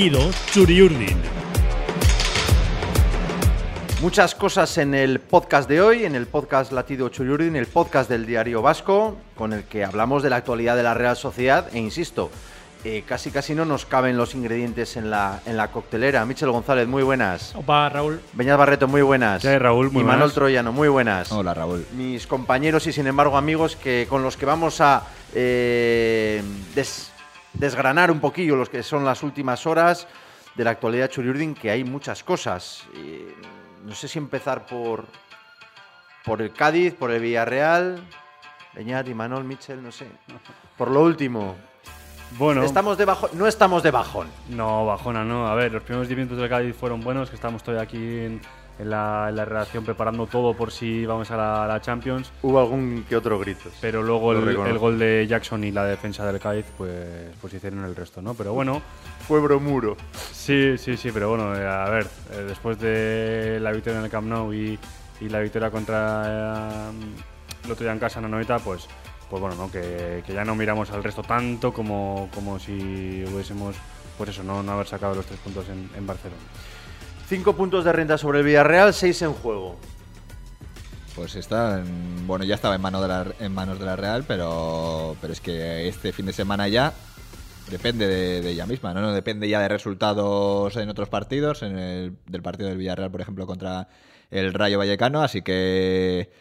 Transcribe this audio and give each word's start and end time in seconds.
Latido 0.00 0.30
Churiurdin. 0.50 1.18
Muchas 4.00 4.34
cosas 4.34 4.78
en 4.78 4.94
el 4.94 5.20
podcast 5.20 5.68
de 5.68 5.82
hoy, 5.82 6.06
en 6.06 6.14
el 6.14 6.26
podcast 6.26 6.72
Latido 6.72 7.10
Churiurdin, 7.10 7.54
el 7.54 7.66
podcast 7.66 8.08
del 8.08 8.24
Diario 8.24 8.62
Vasco, 8.62 9.18
con 9.34 9.52
el 9.52 9.64
que 9.64 9.84
hablamos 9.84 10.22
de 10.22 10.30
la 10.30 10.36
actualidad 10.36 10.74
de 10.74 10.84
la 10.84 10.94
Real 10.94 11.18
Sociedad, 11.18 11.66
e 11.74 11.78
insisto, 11.80 12.30
eh, 12.82 13.04
casi 13.06 13.30
casi 13.30 13.54
no 13.54 13.66
nos 13.66 13.84
caben 13.84 14.16
los 14.16 14.34
ingredientes 14.34 14.96
en 14.96 15.10
la, 15.10 15.42
en 15.44 15.58
la 15.58 15.70
coctelera. 15.70 16.24
Michel 16.24 16.50
González, 16.50 16.88
muy 16.88 17.02
buenas. 17.02 17.54
Opa, 17.54 17.90
Raúl. 17.90 18.22
Beñat 18.32 18.56
Barreto, 18.56 18.88
muy 18.88 19.02
buenas. 19.02 19.42
¿Qué 19.42 19.48
hay, 19.48 19.58
Raúl? 19.58 19.90
Muy 19.90 20.00
y 20.00 20.04
Manuel. 20.06 20.32
Troyano, 20.32 20.72
muy 20.72 20.88
buenas. 20.88 21.30
Hola, 21.30 21.52
Raúl. 21.52 21.84
Mis 21.94 22.26
compañeros 22.26 22.86
y 22.86 22.94
sin 22.94 23.06
embargo 23.06 23.36
amigos 23.36 23.76
que 23.76 24.06
con 24.08 24.22
los 24.22 24.38
que 24.38 24.46
vamos 24.46 24.80
a 24.80 25.02
eh, 25.34 26.42
des- 26.74 27.09
desgranar 27.52 28.10
un 28.10 28.20
poquillo 28.20 28.56
los 28.56 28.68
que 28.68 28.82
son 28.82 29.04
las 29.04 29.22
últimas 29.22 29.66
horas 29.66 30.06
de 30.54 30.64
la 30.64 30.70
actualidad 30.70 31.08
Churiurdin, 31.08 31.54
que 31.54 31.70
hay 31.70 31.84
muchas 31.84 32.22
cosas. 32.24 32.84
No 33.84 33.94
sé 33.94 34.08
si 34.08 34.18
empezar 34.18 34.66
por, 34.66 35.06
por 36.24 36.42
el 36.42 36.52
Cádiz, 36.52 36.94
por 36.94 37.10
el 37.10 37.20
Villarreal. 37.20 38.02
Beñat 38.74 39.08
y 39.08 39.14
Manuel, 39.14 39.44
Michel, 39.44 39.82
no 39.82 39.90
sé. 39.90 40.06
Por 40.76 40.90
lo 40.90 41.02
último, 41.02 41.56
Bueno, 42.38 42.62
estamos 42.62 42.96
de 42.96 43.04
bajón, 43.04 43.30
no 43.34 43.46
estamos 43.46 43.82
de 43.82 43.90
bajón. 43.90 44.28
no, 44.48 44.86
bajona, 44.86 45.24
no. 45.24 45.48
A 45.48 45.54
ver, 45.54 45.72
los 45.72 45.82
primeros 45.82 46.06
10 46.06 46.18
minutos 46.18 46.38
del 46.38 46.48
Cádiz 46.48 46.76
fueron 46.76 47.00
buenos, 47.00 47.30
que 47.30 47.36
estábamos 47.36 47.62
todavía 47.62 47.82
aquí 47.82 47.96
en, 47.96 48.40
en 48.80 48.90
la, 48.90 49.26
en 49.28 49.36
la 49.36 49.44
redacción 49.44 49.84
preparando 49.84 50.26
todo 50.26 50.54
por 50.54 50.72
si 50.72 51.04
vamos 51.04 51.30
a 51.30 51.36
la, 51.36 51.66
la 51.66 51.80
Champions. 51.80 52.32
Hubo 52.42 52.58
algún 52.60 53.04
que 53.08 53.16
otro 53.16 53.38
gritos. 53.38 53.72
Pero 53.80 54.02
luego 54.02 54.32
el, 54.32 54.78
gol 54.78 54.98
de 54.98 55.26
Jackson 55.28 55.62
y 55.64 55.70
la 55.70 55.84
defensa 55.84 56.24
del 56.24 56.40
Cádiz, 56.40 56.64
pues, 56.78 57.30
pues 57.40 57.52
hicieron 57.54 57.84
el 57.84 57.94
resto, 57.94 58.22
¿no? 58.22 58.34
Pero 58.34 58.54
bueno, 58.54 58.80
Fue 59.28 59.40
bromuro. 59.40 59.96
sí, 60.32 60.78
sí, 60.78 60.96
sí, 60.96 61.10
pero 61.12 61.28
bueno, 61.28 61.54
eh, 61.54 61.66
a 61.66 61.90
ver, 61.90 62.06
eh, 62.32 62.44
después 62.48 62.78
de 62.80 63.58
la 63.60 63.72
victoria 63.72 63.98
en 63.98 64.04
el 64.06 64.10
Camp 64.10 64.26
Nou 64.26 64.52
y, 64.52 64.78
y 65.20 65.28
la 65.28 65.40
victoria 65.40 65.70
contra 65.70 66.24
eh, 66.26 66.90
el 67.64 67.70
otro 67.70 67.84
día 67.84 67.92
en 67.92 67.98
casa 67.98 68.18
en 68.20 68.24
Anoeta, 68.24 68.58
pues, 68.58 68.88
pues 69.28 69.40
bueno, 69.40 69.56
¿no? 69.56 69.70
Que, 69.70 70.22
que 70.26 70.32
ya 70.32 70.44
no 70.44 70.54
miramos 70.54 70.90
al 70.90 71.04
resto 71.04 71.22
tanto 71.22 71.72
como, 71.72 72.28
como 72.34 72.58
si 72.58 73.24
hubiésemos, 73.30 73.76
pues 74.16 74.30
eso, 74.30 74.42
no, 74.42 74.62
no 74.62 74.72
haber 74.72 74.86
sacado 74.86 75.14
los 75.14 75.26
tres 75.26 75.38
puntos 75.40 75.68
en, 75.68 75.90
en 75.96 76.06
Barcelona. 76.06 76.40
Cinco 77.30 77.54
puntos 77.54 77.84
de 77.84 77.92
renta 77.92 78.18
sobre 78.18 78.40
el 78.40 78.44
Villarreal, 78.44 78.92
seis 78.92 79.22
en 79.22 79.32
juego. 79.32 79.76
Pues 81.14 81.36
está, 81.36 81.78
en- 81.78 82.26
bueno, 82.26 82.44
ya 82.44 82.56
estaba 82.56 82.74
en, 82.74 82.80
mano 82.80 83.00
de 83.00 83.06
la- 83.06 83.26
en 83.38 83.54
manos 83.54 83.78
de 83.78 83.86
la 83.86 83.94
Real, 83.94 84.24
pero, 84.26 85.14
pero 85.20 85.32
es 85.32 85.40
que 85.40 85.86
este 85.86 86.12
fin 86.12 86.26
de 86.26 86.32
semana 86.32 86.66
ya 86.66 86.92
depende 87.70 88.08
de, 88.08 88.40
de 88.42 88.50
ella 88.50 88.66
misma, 88.66 88.92
¿no? 88.94 89.00
No 89.00 89.12
depende 89.12 89.48
ya 89.48 89.60
de 89.60 89.68
resultados 89.68 90.74
en 90.76 90.88
otros 90.88 91.08
partidos, 91.08 91.62
en 91.62 91.78
el, 91.78 92.16
del 92.26 92.42
partido 92.42 92.68
del 92.68 92.78
Villarreal, 92.78 93.12
por 93.12 93.20
ejemplo, 93.20 93.46
contra 93.46 93.86
el 94.32 94.52
Rayo 94.52 94.78
Vallecano, 94.78 95.22
así 95.22 95.42
que 95.42 96.32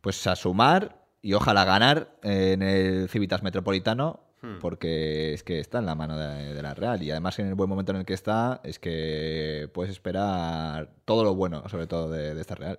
pues 0.00 0.26
a 0.26 0.34
sumar 0.34 1.04
y 1.22 1.34
ojalá 1.34 1.64
ganar 1.64 2.10
en 2.24 2.62
el 2.62 3.08
Civitas 3.08 3.44
Metropolitano, 3.44 4.25
porque 4.60 5.32
es 5.34 5.42
que 5.42 5.58
está 5.58 5.78
en 5.78 5.86
la 5.86 5.94
mano 5.94 6.16
de, 6.18 6.54
de 6.54 6.62
la 6.62 6.74
Real 6.74 7.02
y 7.02 7.10
además 7.10 7.38
en 7.38 7.48
el 7.48 7.54
buen 7.54 7.68
momento 7.68 7.92
en 7.92 7.98
el 7.98 8.04
que 8.04 8.14
está 8.14 8.60
es 8.64 8.78
que 8.78 9.68
puedes 9.72 9.90
esperar 9.92 10.90
todo 11.04 11.24
lo 11.24 11.34
bueno, 11.34 11.68
sobre 11.68 11.86
todo 11.86 12.10
de, 12.10 12.34
de 12.34 12.40
esta 12.40 12.54
Real. 12.54 12.78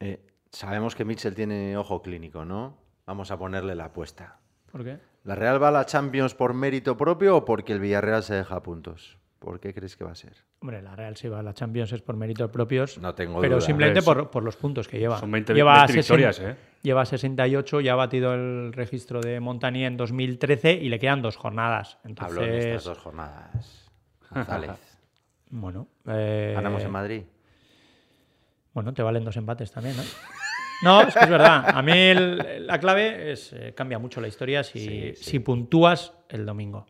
Eh, 0.00 0.20
sabemos 0.50 0.94
que 0.94 1.04
Mitchell 1.04 1.34
tiene 1.34 1.76
ojo 1.76 2.02
clínico, 2.02 2.44
¿no? 2.44 2.78
Vamos 3.06 3.30
a 3.30 3.38
ponerle 3.38 3.74
la 3.74 3.86
apuesta. 3.86 4.38
¿Por 4.72 4.84
qué? 4.84 4.98
¿La 5.24 5.34
Real 5.34 5.62
va 5.62 5.68
a 5.68 5.72
la 5.72 5.86
Champions 5.86 6.34
por 6.34 6.54
mérito 6.54 6.96
propio 6.96 7.36
o 7.38 7.44
porque 7.44 7.72
el 7.72 7.80
Villarreal 7.80 8.22
se 8.22 8.34
deja 8.34 8.62
puntos? 8.62 9.18
¿Por 9.38 9.60
qué 9.60 9.74
crees 9.74 9.96
que 9.96 10.04
va 10.04 10.12
a 10.12 10.14
ser? 10.14 10.32
Hombre, 10.60 10.80
la 10.82 10.96
Real 10.96 11.16
si 11.16 11.28
va 11.28 11.40
a 11.40 11.42
la 11.42 11.52
Champions 11.52 11.92
es 11.92 12.00
por 12.00 12.16
méritos 12.16 12.50
propios. 12.50 12.98
No 12.98 13.14
tengo 13.14 13.40
Pero 13.40 13.56
duda. 13.56 13.66
simplemente 13.66 14.02
por 14.02 14.42
los 14.42 14.56
puntos 14.56 14.88
que 14.88 14.98
lleva. 14.98 15.18
Son 15.18 15.30
20, 15.30 15.52
lleva 15.54 15.78
20 15.78 15.92
victorias, 15.92 16.40
¿eh? 16.40 16.56
Lleva 16.86 17.04
68, 17.04 17.80
ya 17.80 17.94
ha 17.94 17.96
batido 17.96 18.32
el 18.32 18.72
registro 18.72 19.20
de 19.20 19.40
Montanier 19.40 19.88
en 19.88 19.96
2013 19.96 20.74
y 20.74 20.88
le 20.88 21.00
quedan 21.00 21.20
dos 21.20 21.36
jornadas. 21.36 21.98
Hablo 22.16 22.42
de 22.42 22.46
estas 22.46 22.64
Entonces, 22.64 22.84
dos 22.84 22.98
jornadas. 22.98 23.90
González. 24.30 24.70
bueno, 25.50 25.88
eh, 26.06 26.52
Ganamos 26.54 26.84
en 26.84 26.90
Madrid. 26.92 27.22
Bueno, 28.72 28.94
te 28.94 29.02
valen 29.02 29.24
dos 29.24 29.36
empates 29.36 29.72
también, 29.72 29.96
¿no? 29.96 30.02
No, 30.82 31.00
es 31.02 31.12
que 31.14 31.24
es 31.24 31.28
verdad. 31.30 31.64
A 31.76 31.82
mí 31.82 31.90
el- 31.92 32.66
la 32.68 32.78
clave 32.78 33.32
es 33.32 33.52
eh, 33.52 33.72
cambia 33.74 33.98
mucho 33.98 34.20
la 34.20 34.28
historia 34.28 34.62
si, 34.62 34.78
Sí, 34.78 35.12
sí. 35.16 35.24
si 35.24 35.38
puntúas 35.40 36.12
el 36.28 36.46
domingo. 36.46 36.86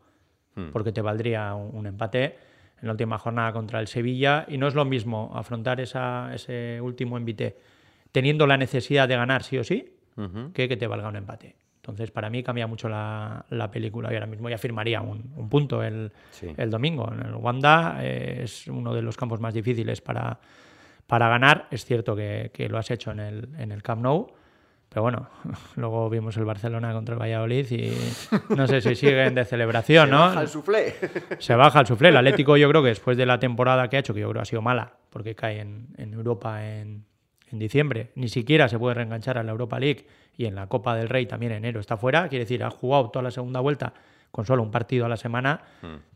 Hmm. 0.57 0.73
Porque 0.73 0.93
te 0.93 1.01
valdría 1.01 1.55
un, 1.55 1.75
un 1.75 1.87
empate 1.87 2.37
en 2.83 2.87
la 2.87 2.91
última 2.93 3.17
jornada 3.17 3.51
contra 3.55 3.81
el 3.81 3.87
Sevilla. 3.87 4.45
Y 4.47 4.59
no 4.59 4.69
es 4.69 4.75
lo 4.75 4.84
mismo 4.84 5.31
afrontar 5.34 5.81
esa, 5.81 6.34
ese 6.34 6.81
último 6.83 7.17
envite 7.17 7.57
teniendo 8.16 8.47
la 8.47 8.56
necesidad 8.56 9.06
de 9.06 9.15
ganar 9.15 9.43
sí 9.43 9.59
o 9.59 9.62
sí 9.65 9.93
que 10.54 10.66
que 10.69 10.78
te 10.78 10.87
valga 10.87 11.06
un 11.09 11.16
empate. 11.16 11.54
Entonces, 11.77 12.10
para 12.10 12.31
mí 12.31 12.43
cambia 12.43 12.66
mucho 12.66 12.88
la, 12.88 13.44
la 13.50 13.71
película 13.71 14.10
y 14.10 14.15
ahora 14.15 14.27
mismo 14.27 14.49
ya 14.49 14.56
firmaría 14.56 15.03
un, 15.03 15.34
un 15.37 15.49
punto 15.50 15.82
el, 15.82 16.10
Sí. 16.31 16.49
el 16.56 16.71
domingo. 16.71 17.12
En 17.12 17.21
el 17.27 17.34
Wanda 17.34 17.99
eh, 18.00 18.41
es 18.44 18.69
uno 18.69 18.94
de 18.94 19.03
los 19.03 19.19
campos 19.19 19.38
más 19.38 19.53
difíciles 19.53 20.00
para, 20.00 20.41
para 21.06 21.28
ganar. 21.28 21.69
Es 21.71 21.84
cierto 21.84 22.16
que, 22.16 22.50
que 22.54 22.71
lo 22.71 22.78
has 22.78 22.91
hecho 22.91 23.10
en 23.10 23.21
el, 23.21 23.49
en 23.59 23.71
el 23.71 23.82
Camp 23.82 24.00
Nou, 24.03 24.27
pero 24.88 25.03
bueno, 25.03 25.28
luego 25.77 26.09
vimos 26.09 26.34
el 26.38 26.47
Barcelona 26.47 26.94
contra 26.94 27.12
el 27.16 27.21
Valladolid 27.21 27.71
y 27.71 27.93
no 28.56 28.66
sé 28.66 28.81
si 28.81 28.94
siguen 28.94 29.34
de 29.34 29.44
celebración, 29.44 30.06
Se 30.06 30.12
¿no? 30.12 30.19
baja 30.21 30.41
el 30.41 30.48
suflé. 30.48 30.94
Se 31.38 31.54
baja 31.54 31.81
el 31.81 31.87
suflé. 31.87 32.09
El 32.09 32.16
Atlético 32.16 32.56
yo 32.56 32.71
creo 32.71 32.83
que 32.83 32.88
después 32.88 33.19
de 33.19 33.27
la 33.27 33.38
temporada 33.38 33.87
que 33.88 33.97
ha 33.97 34.00
hecho, 34.00 34.15
que 34.15 34.21
yo 34.21 34.28
creo 34.31 34.41
que 34.41 34.43
ha 34.43 34.47
sido 34.47 34.62
mala, 34.62 34.94
porque 35.10 35.34
cae 35.34 35.60
en, 35.60 35.88
en 35.98 36.15
Europa 36.15 36.66
en, 36.66 37.04
en 37.51 37.59
diciembre, 37.59 38.11
ni 38.15 38.29
siquiera 38.29 38.69
se 38.69 38.79
puede 38.79 38.95
reenganchar 38.95 39.39
a 39.39 39.43
la 39.43 39.53
Europa 39.53 39.79
League 39.79 40.07
y 40.37 40.47
en 40.47 40.55
la 40.55 40.67
Copa 40.69 40.95
del 40.97 41.09
Rey 41.09 41.27
también 41.27 41.53
en 41.53 41.59
enero 41.59 41.81
está 41.81 41.97
fuera, 41.97 42.29
quiere 42.29 42.45
decir, 42.45 42.62
ha 42.65 42.71
jugado 42.71 43.11
toda 43.11 43.23
la 43.23 43.31
segunda 43.31 43.61
vuelta 43.61 43.95
con 44.31 44.45
solo 44.45 44.62
un 44.62 44.71
partido 44.71 45.07
a 45.07 45.09
la 45.09 45.17
semana, 45.17 45.62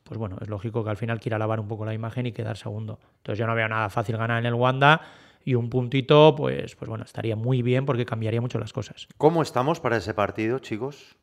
pues 0.05 0.19
bueno, 0.19 0.37
es 0.41 0.49
lógico 0.49 0.85
que 0.85 0.91
al 0.91 0.97
final 0.97 1.21
quiera 1.21 1.39
lavar 1.39 1.61
un 1.61 1.69
poco 1.69 1.87
la 1.87 1.95
imagen 1.95 2.27
y 2.27 2.33
quedar 2.33 2.57
segundo. 2.57 2.99
Entonces 3.19 3.39
yo 3.39 3.47
no 3.47 3.55
veo 3.55 3.69
nada 3.69 3.89
fácil 3.89 4.17
ganar 4.17 4.41
en 4.41 4.47
el 4.47 4.55
Wanda 4.55 5.01
y 5.45 5.55
un 5.55 5.71
puntito, 5.71 6.35
pues, 6.37 6.77
pues 6.77 6.89
bueno, 6.89 7.05
estaría 7.05 7.37
muy 7.37 7.63
bien 7.63 7.87
porque 7.87 8.05
cambiaría 8.05 8.41
mucho 8.41 8.59
las 8.59 8.73
cosas. 8.73 9.09
¿Cómo 9.17 9.41
estamos 9.41 9.81
para 9.81 9.97
ese 9.97 10.13
partido, 10.13 10.59
chicos? 10.59 11.17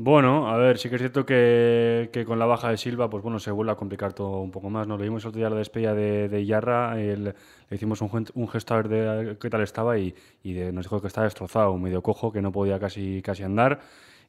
Bueno, 0.00 0.48
a 0.48 0.56
ver, 0.56 0.78
sí 0.78 0.88
que 0.88 0.94
es 0.94 1.00
cierto 1.02 1.26
que, 1.26 2.08
que 2.12 2.24
con 2.24 2.38
la 2.38 2.46
baja 2.46 2.70
de 2.70 2.76
Silva, 2.76 3.10
pues 3.10 3.20
bueno, 3.24 3.40
se 3.40 3.50
vuelve 3.50 3.72
a 3.72 3.74
complicar 3.74 4.12
todo 4.12 4.38
un 4.40 4.52
poco 4.52 4.70
más. 4.70 4.86
Nos 4.86 5.00
leímos 5.00 5.24
el 5.24 5.30
otro 5.30 5.40
día 5.40 5.50
la 5.50 5.56
despedida 5.56 5.92
de, 5.92 6.28
de 6.28 6.46
Yarra, 6.46 6.94
le 6.94 7.34
hicimos 7.72 8.00
un, 8.00 8.24
un 8.34 8.48
gesto 8.48 8.74
a 8.74 8.76
ver 8.82 8.88
de 8.88 9.36
qué 9.40 9.50
tal 9.50 9.62
estaba 9.62 9.98
y, 9.98 10.14
y 10.44 10.52
de- 10.52 10.70
nos 10.72 10.84
dijo 10.84 11.00
que 11.00 11.08
estaba 11.08 11.24
destrozado, 11.24 11.76
medio 11.78 12.00
cojo, 12.00 12.30
que 12.30 12.40
no 12.40 12.52
podía 12.52 12.78
casi, 12.78 13.22
casi 13.22 13.42
andar. 13.42 13.80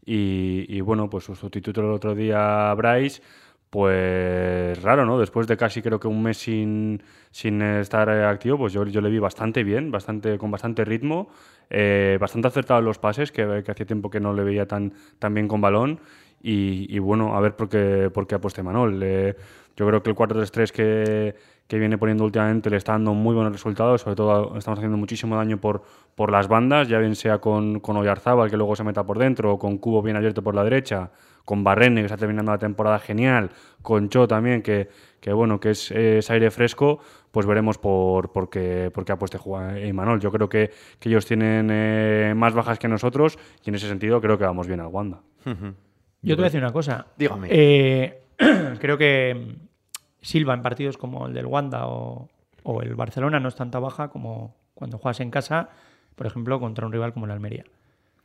Y, 0.03 0.65
y 0.75 0.81
bueno, 0.81 1.07
pues 1.09 1.25
su 1.25 1.35
sustituto 1.35 1.81
el 1.81 1.91
otro 1.91 2.15
día, 2.15 2.73
Bryce, 2.73 3.21
pues 3.69 4.81
raro, 4.81 5.05
¿no? 5.05 5.19
Después 5.19 5.47
de 5.47 5.57
casi 5.57 5.81
creo 5.81 5.99
que 5.99 6.07
un 6.07 6.23
mes 6.23 6.37
sin, 6.37 7.03
sin 7.31 7.61
estar 7.61 8.09
eh, 8.09 8.25
activo, 8.25 8.57
pues 8.57 8.73
yo, 8.73 8.85
yo 8.85 9.01
le 9.01 9.09
vi 9.09 9.19
bastante 9.19 9.63
bien, 9.63 9.91
bastante, 9.91 10.37
con 10.37 10.49
bastante 10.49 10.83
ritmo, 10.85 11.29
eh, 11.69 12.17
bastante 12.19 12.47
acertado 12.47 12.79
en 12.79 12.85
los 12.85 12.97
pases, 12.97 13.31
que, 13.31 13.61
que 13.63 13.71
hacía 13.71 13.85
tiempo 13.85 14.09
que 14.09 14.19
no 14.19 14.33
le 14.33 14.43
veía 14.43 14.67
tan, 14.67 14.93
tan 15.19 15.33
bien 15.33 15.47
con 15.47 15.61
balón. 15.61 15.99
Y, 16.41 16.99
bueno, 16.99 17.35
a 17.35 17.41
ver 17.41 17.55
por 17.55 17.67
qué, 17.69 18.09
por 18.11 18.25
qué. 18.25 18.35
Eh, 18.35 19.35
yo 19.75 19.87
creo 19.87 20.03
que 20.03 20.09
el 20.09 20.15
4-3-3 20.15 20.71
que, 20.71 21.35
que 21.69 21.77
viene 21.77 21.99
poniendo 21.99 22.25
últimamente 22.25 22.71
le 22.71 22.77
está 22.77 22.93
dando 22.93 23.13
muy 23.13 23.35
buenos 23.35 23.53
resultados, 23.53 24.01
sobre 24.01 24.15
todo 24.15 24.57
estamos 24.57 24.79
haciendo 24.79 24.97
muchísimo 24.97 25.35
daño 25.35 25.61
por, 25.61 25.83
por 26.15 26.31
las 26.31 26.47
bandas, 26.47 26.87
ya 26.87 26.97
bien 26.97 27.15
sea 27.15 27.37
con, 27.37 27.79
con 27.79 27.95
Oyarzábal, 27.95 28.49
que 28.49 28.57
luego 28.57 28.75
se 28.75 28.83
meta 28.83 29.05
por 29.05 29.19
dentro, 29.19 29.53
o 29.53 29.59
con 29.59 29.77
Cubo 29.77 30.01
bien 30.01 30.17
abierto 30.17 30.41
por 30.41 30.55
la 30.55 30.63
derecha, 30.63 31.11
con 31.45 31.63
Barrene, 31.63 32.01
que 32.01 32.05
está 32.07 32.17
terminando 32.17 32.51
la 32.51 32.57
temporada 32.57 32.97
genial, 32.97 33.51
con 33.83 34.09
Cho 34.09 34.27
también, 34.27 34.63
que, 34.63 34.89
que 35.21 35.31
bueno, 35.31 35.59
que 35.59 35.69
es, 35.69 35.91
es 35.91 36.27
aire 36.31 36.49
fresco, 36.49 37.01
pues 37.29 37.45
veremos 37.45 37.77
por, 37.77 38.31
por, 38.31 38.49
qué, 38.49 38.89
por 38.91 39.05
qué 39.05 39.11
apueste 39.11 39.37
Juan 39.37 39.77
Imanol. 39.77 40.19
Yo 40.19 40.31
creo 40.31 40.49
que, 40.49 40.71
que 40.99 41.09
ellos 41.09 41.27
tienen 41.27 41.69
eh, 41.71 42.33
más 42.35 42.55
bajas 42.55 42.79
que 42.79 42.87
nosotros 42.87 43.37
y 43.63 43.69
en 43.69 43.75
ese 43.75 43.87
sentido 43.87 44.19
creo 44.21 44.39
que 44.39 44.43
vamos 44.43 44.65
bien 44.65 44.79
al 44.79 44.87
Wanda. 44.87 45.21
Yo 45.45 45.53
te 45.53 46.35
voy 46.35 46.41
a 46.41 46.45
decir 46.45 46.61
una 46.61 46.73
cosa. 46.73 47.05
Dígame. 47.15 47.47
Eh, 47.51 48.23
creo 48.79 48.97
que 48.97 49.68
Silva 50.21 50.53
en 50.53 50.61
partidos 50.61 50.97
como 50.97 51.27
el 51.27 51.33
del 51.33 51.45
Wanda 51.45 51.87
o, 51.87 52.29
o 52.63 52.81
el 52.81 52.95
Barcelona 52.95 53.39
no 53.39 53.47
es 53.47 53.55
tanta 53.55 53.79
baja 53.79 54.09
como 54.09 54.55
cuando 54.73 54.97
juegas 54.97 55.19
en 55.19 55.31
casa, 55.31 55.69
por 56.15 56.27
ejemplo, 56.27 56.59
contra 56.59 56.85
un 56.85 56.91
rival 56.91 57.13
como 57.13 57.25
el 57.25 57.31
Almería. 57.31 57.65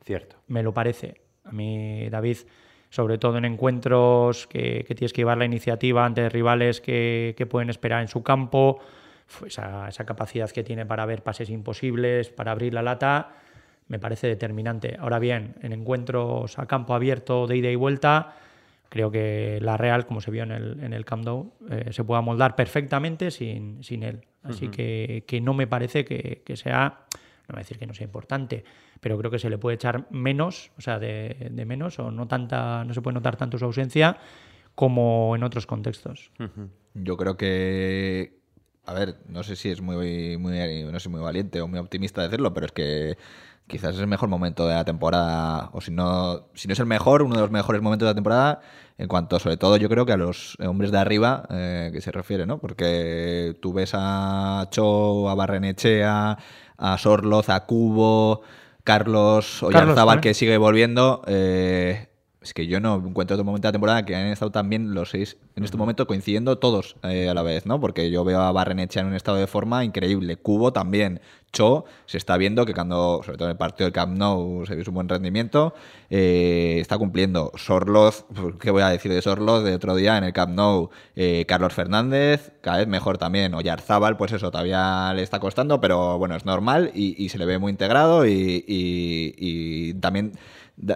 Cierto. 0.05 0.37
Me 0.49 0.63
lo 0.63 0.73
parece. 0.73 1.21
A 1.45 1.53
mí, 1.53 2.09
David, 2.11 2.39
sobre 2.91 3.19
todo 3.19 3.39
en 3.39 3.45
encuentros 3.45 4.47
que, 4.47 4.85
que 4.87 4.95
tienes 4.95 5.13
que 5.13 5.23
llevar 5.23 5.39
la 5.39 5.45
iniciativa 5.45 6.05
ante 6.05 6.29
rivales 6.29 6.81
que, 6.81 7.35
que 7.37 7.47
pueden 7.47 7.71
esperar 7.71 8.03
en 8.03 8.09
su 8.09 8.23
campo, 8.23 8.81
esa, 9.47 9.89
esa 9.89 10.05
capacidad 10.05 10.51
que 10.51 10.63
tiene 10.63 10.87
para 10.87 11.07
ver 11.07 11.23
pases 11.23 11.51
imposibles, 11.51 12.31
para 12.31 12.53
abrir 12.53 12.75
la 12.75 12.83
lata, 12.83 13.33
me 13.89 13.99
parece 13.99 14.27
determinante. 14.27 14.97
Ahora 14.99 15.19
bien, 15.19 15.55
en 15.63 15.73
encuentros 15.73 16.59
a 16.59 16.67
campo 16.67 16.95
abierto 16.95 17.47
de 17.47 17.57
ida 17.57 17.71
y 17.71 17.77
vuelta, 17.77 18.37
creo 18.89 19.11
que 19.11 19.59
la 19.61 19.77
Real, 19.77 20.07
como 20.07 20.21
se 20.21 20.31
vio 20.31 20.43
en 20.43 20.53
el, 20.53 20.83
en 20.83 20.93
el 20.93 21.05
Camp 21.05 21.25
Nou, 21.25 21.53
eh, 21.71 21.93
se 21.93 22.05
pueda 22.05 22.21
moldar 22.21 22.57
perfectamente 22.57 23.31
sin, 23.31 23.83
sin 23.83 24.03
él. 24.03 24.25
Así 24.43 24.69
que, 24.69 25.25
que 25.27 25.41
no 25.41 25.55
me 25.55 25.67
parece 25.67 26.05
que, 26.05 26.43
que 26.45 26.57
sea, 26.57 27.07
no 27.49 27.55
voy 27.55 27.57
a 27.57 27.59
decir 27.61 27.79
que 27.79 27.87
no 27.87 27.95
sea 27.95 28.05
importante, 28.05 28.63
pero 29.01 29.17
creo 29.19 29.31
que 29.31 29.39
se 29.39 29.49
le 29.49 29.59
puede 29.59 29.77
echar 29.77 30.07
menos, 30.11 30.71
o 30.77 30.81
sea, 30.81 30.99
de, 30.99 31.49
de 31.51 31.65
menos, 31.65 31.99
o 31.99 32.11
no 32.11 32.29
tanta, 32.29 32.85
no 32.85 32.93
se 32.93 33.01
puede 33.01 33.15
notar 33.15 33.37
tanto 33.37 33.59
su 33.59 33.65
ausencia 33.65 34.19
como 34.75 35.35
en 35.37 35.43
otros 35.45 35.67
contextos. 35.67 36.31
Yo 36.95 37.17
creo 37.17 37.37
que. 37.37 38.39
A 38.87 38.93
ver, 38.93 39.17
no 39.29 39.43
sé 39.43 39.57
si 39.57 39.71
es 39.71 39.81
muy, 39.81 40.37
muy, 40.37 40.85
no 40.85 41.01
sé, 41.01 41.09
muy 41.09 41.21
valiente 41.21 41.61
o 41.63 41.69
muy 41.69 41.79
optimista 41.79 42.23
decirlo, 42.23 42.53
pero 42.53 42.67
es 42.67 42.73
que 42.73 43.17
quizás 43.67 43.95
es 43.95 44.01
el 44.01 44.07
mejor 44.07 44.29
momento 44.29 44.67
de 44.67 44.75
la 44.75 44.85
temporada, 44.85 45.71
o 45.73 45.81
si 45.81 45.91
no, 45.91 46.49
si 46.55 46.69
no 46.69 46.73
es 46.73 46.81
el 46.81 46.87
mejor, 46.87 47.23
uno 47.23 47.35
de 47.35 47.41
los 47.41 47.51
mejores 47.51 47.83
momentos 47.83 48.07
de 48.07 48.11
la 48.11 48.15
temporada, 48.15 48.61
en 48.99 49.09
cuanto 49.09 49.39
sobre 49.39 49.57
todo 49.57 49.77
yo 49.77 49.89
creo 49.89 50.07
que 50.07 50.13
a 50.13 50.17
los 50.17 50.57
hombres 50.61 50.91
de 50.93 50.99
arriba 50.99 51.45
eh, 51.51 51.91
que 51.93 52.01
se 52.01 52.13
refiere, 52.13 52.47
¿no? 52.47 52.59
Porque 52.59 53.57
tú 53.61 53.73
ves 53.73 53.93
a 53.95 54.69
Cho, 54.71 55.29
a 55.29 55.35
Barrenechea, 55.35 56.39
a 56.77 56.99
Sorloz, 56.99 57.49
a 57.49 57.65
Cubo, 57.67 58.43
Carlos 58.85 59.63
Oyarzábal 59.63 60.19
¿eh? 60.19 60.21
que 60.21 60.35
sigue 60.35 60.59
volviendo. 60.59 61.23
eh, 61.27 62.09
es 62.45 62.55
que 62.55 62.67
yo 62.67 62.79
no 62.79 62.97
encuentro 62.97 63.35
otro 63.35 63.45
momento 63.45 63.67
de 63.67 63.71
la 63.71 63.73
temporada 63.73 64.05
que 64.05 64.15
han 64.15 64.27
estado 64.27 64.53
también 64.53 64.95
los 64.95 65.11
seis 65.11 65.37
en 65.57 65.65
este 65.65 65.77
momento 65.77 66.07
coincidiendo 66.07 66.59
todos 66.59 66.97
eh, 67.03 67.29
a 67.29 67.35
la 67.35 67.43
vez, 67.43 67.65
¿no? 67.67 67.81
Porque 67.81 68.11
yo 68.11 68.23
veo 68.25 68.41
a 68.41 68.53
Barrenechea 68.53 69.03
en 69.03 69.09
un 69.09 69.15
estado 69.15 69.39
de 69.39 69.47
forma 69.47 69.83
increíble. 69.85 70.37
Cubo 70.37 70.73
también. 70.73 71.21
Cho 71.53 71.85
se 72.07 72.19
está 72.19 72.37
viendo 72.37 72.67
que 72.67 72.75
cuando, 72.75 73.21
sobre 73.25 73.39
todo 73.39 73.47
en 73.49 73.53
el 73.53 73.57
partido 73.57 73.87
del 73.87 73.93
Camp 73.93 74.19
Nou, 74.19 74.67
se 74.67 74.75
vio 74.75 74.85
su 74.85 74.91
buen 74.91 75.09
rendimiento, 75.09 75.73
eh, 76.11 76.79
está 76.81 76.99
cumpliendo. 76.99 77.53
Sorloz, 77.57 78.27
¿qué 78.61 78.71
voy 78.73 78.83
a 78.83 78.89
decir 78.89 79.13
de 79.13 79.23
Sorloz 79.23 79.63
de 79.65 79.75
otro 79.75 79.95
día 79.95 80.19
en 80.19 80.25
el 80.25 80.33
Camp 80.33 80.53
Nou? 80.55 80.91
Eh, 81.17 81.45
Carlos 81.47 81.73
Fernández, 81.73 82.53
cada 82.61 82.79
vez 82.79 82.89
mejor 82.89 83.19
también. 83.19 83.55
Oyarzábal, 83.55 84.17
pues 84.17 84.33
eso, 84.33 84.51
todavía 84.51 85.13
le 85.15 85.23
está 85.23 85.39
costando, 85.39 85.81
pero 85.81 86.19
bueno, 86.19 86.35
es 86.35 86.45
normal 86.45 86.91
y, 86.95 87.15
y 87.25 87.29
se 87.29 87.39
le 87.39 87.47
ve 87.47 87.59
muy 87.59 87.71
integrado 87.71 88.27
y, 88.27 88.65
y- 88.67 89.35
y 89.39 89.95
también 89.95 90.33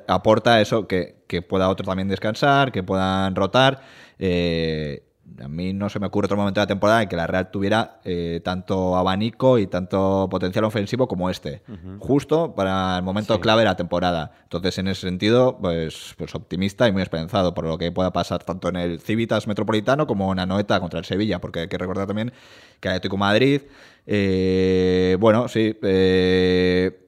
aporta 0.06 0.60
eso 0.60 0.86
que, 0.86 1.24
que 1.26 1.42
pueda 1.42 1.68
otro 1.68 1.86
también 1.86 2.08
descansar, 2.08 2.72
que 2.72 2.82
puedan 2.82 3.34
rotar. 3.34 3.80
Eh, 4.18 5.04
a 5.40 5.48
mí 5.48 5.72
no 5.72 5.88
se 5.88 6.00
me 6.00 6.06
ocurre 6.06 6.26
otro 6.26 6.36
momento 6.36 6.60
de 6.60 6.62
la 6.62 6.68
temporada 6.68 7.02
en 7.02 7.08
que 7.08 7.16
la 7.16 7.26
Real 7.26 7.50
tuviera 7.50 8.00
eh, 8.04 8.40
tanto 8.42 8.96
abanico 8.96 9.58
y 9.58 9.66
tanto 9.66 10.26
potencial 10.30 10.64
ofensivo 10.64 11.06
como 11.06 11.30
este. 11.30 11.62
Justo 11.98 12.54
para 12.54 12.96
el 12.96 13.02
momento 13.02 13.38
clave 13.40 13.62
de 13.62 13.66
la 13.66 13.76
temporada. 13.76 14.32
Entonces, 14.44 14.78
en 14.78 14.88
ese 14.88 15.02
sentido, 15.02 15.58
pues, 15.60 16.14
pues 16.16 16.34
optimista 16.34 16.88
y 16.88 16.92
muy 16.92 17.02
esperanzado 17.02 17.54
por 17.54 17.66
lo 17.66 17.78
que 17.78 17.92
pueda 17.92 18.12
pasar 18.12 18.42
tanto 18.42 18.68
en 18.68 18.76
el 18.76 19.00
Civitas 19.00 19.46
Metropolitano 19.46 20.06
como 20.06 20.32
en 20.32 20.38
Anoeta 20.38 20.80
contra 20.80 20.98
el 20.98 21.04
Sevilla, 21.04 21.40
porque 21.40 21.60
hay 21.60 21.68
que 21.68 21.78
recordar 21.78 22.06
también 22.06 22.32
que 22.80 22.88
Atlético 22.88 23.16
Madrid, 23.16 23.62
eh, 24.06 25.16
bueno, 25.20 25.48
sí, 25.48 25.76
eh, 25.82 27.07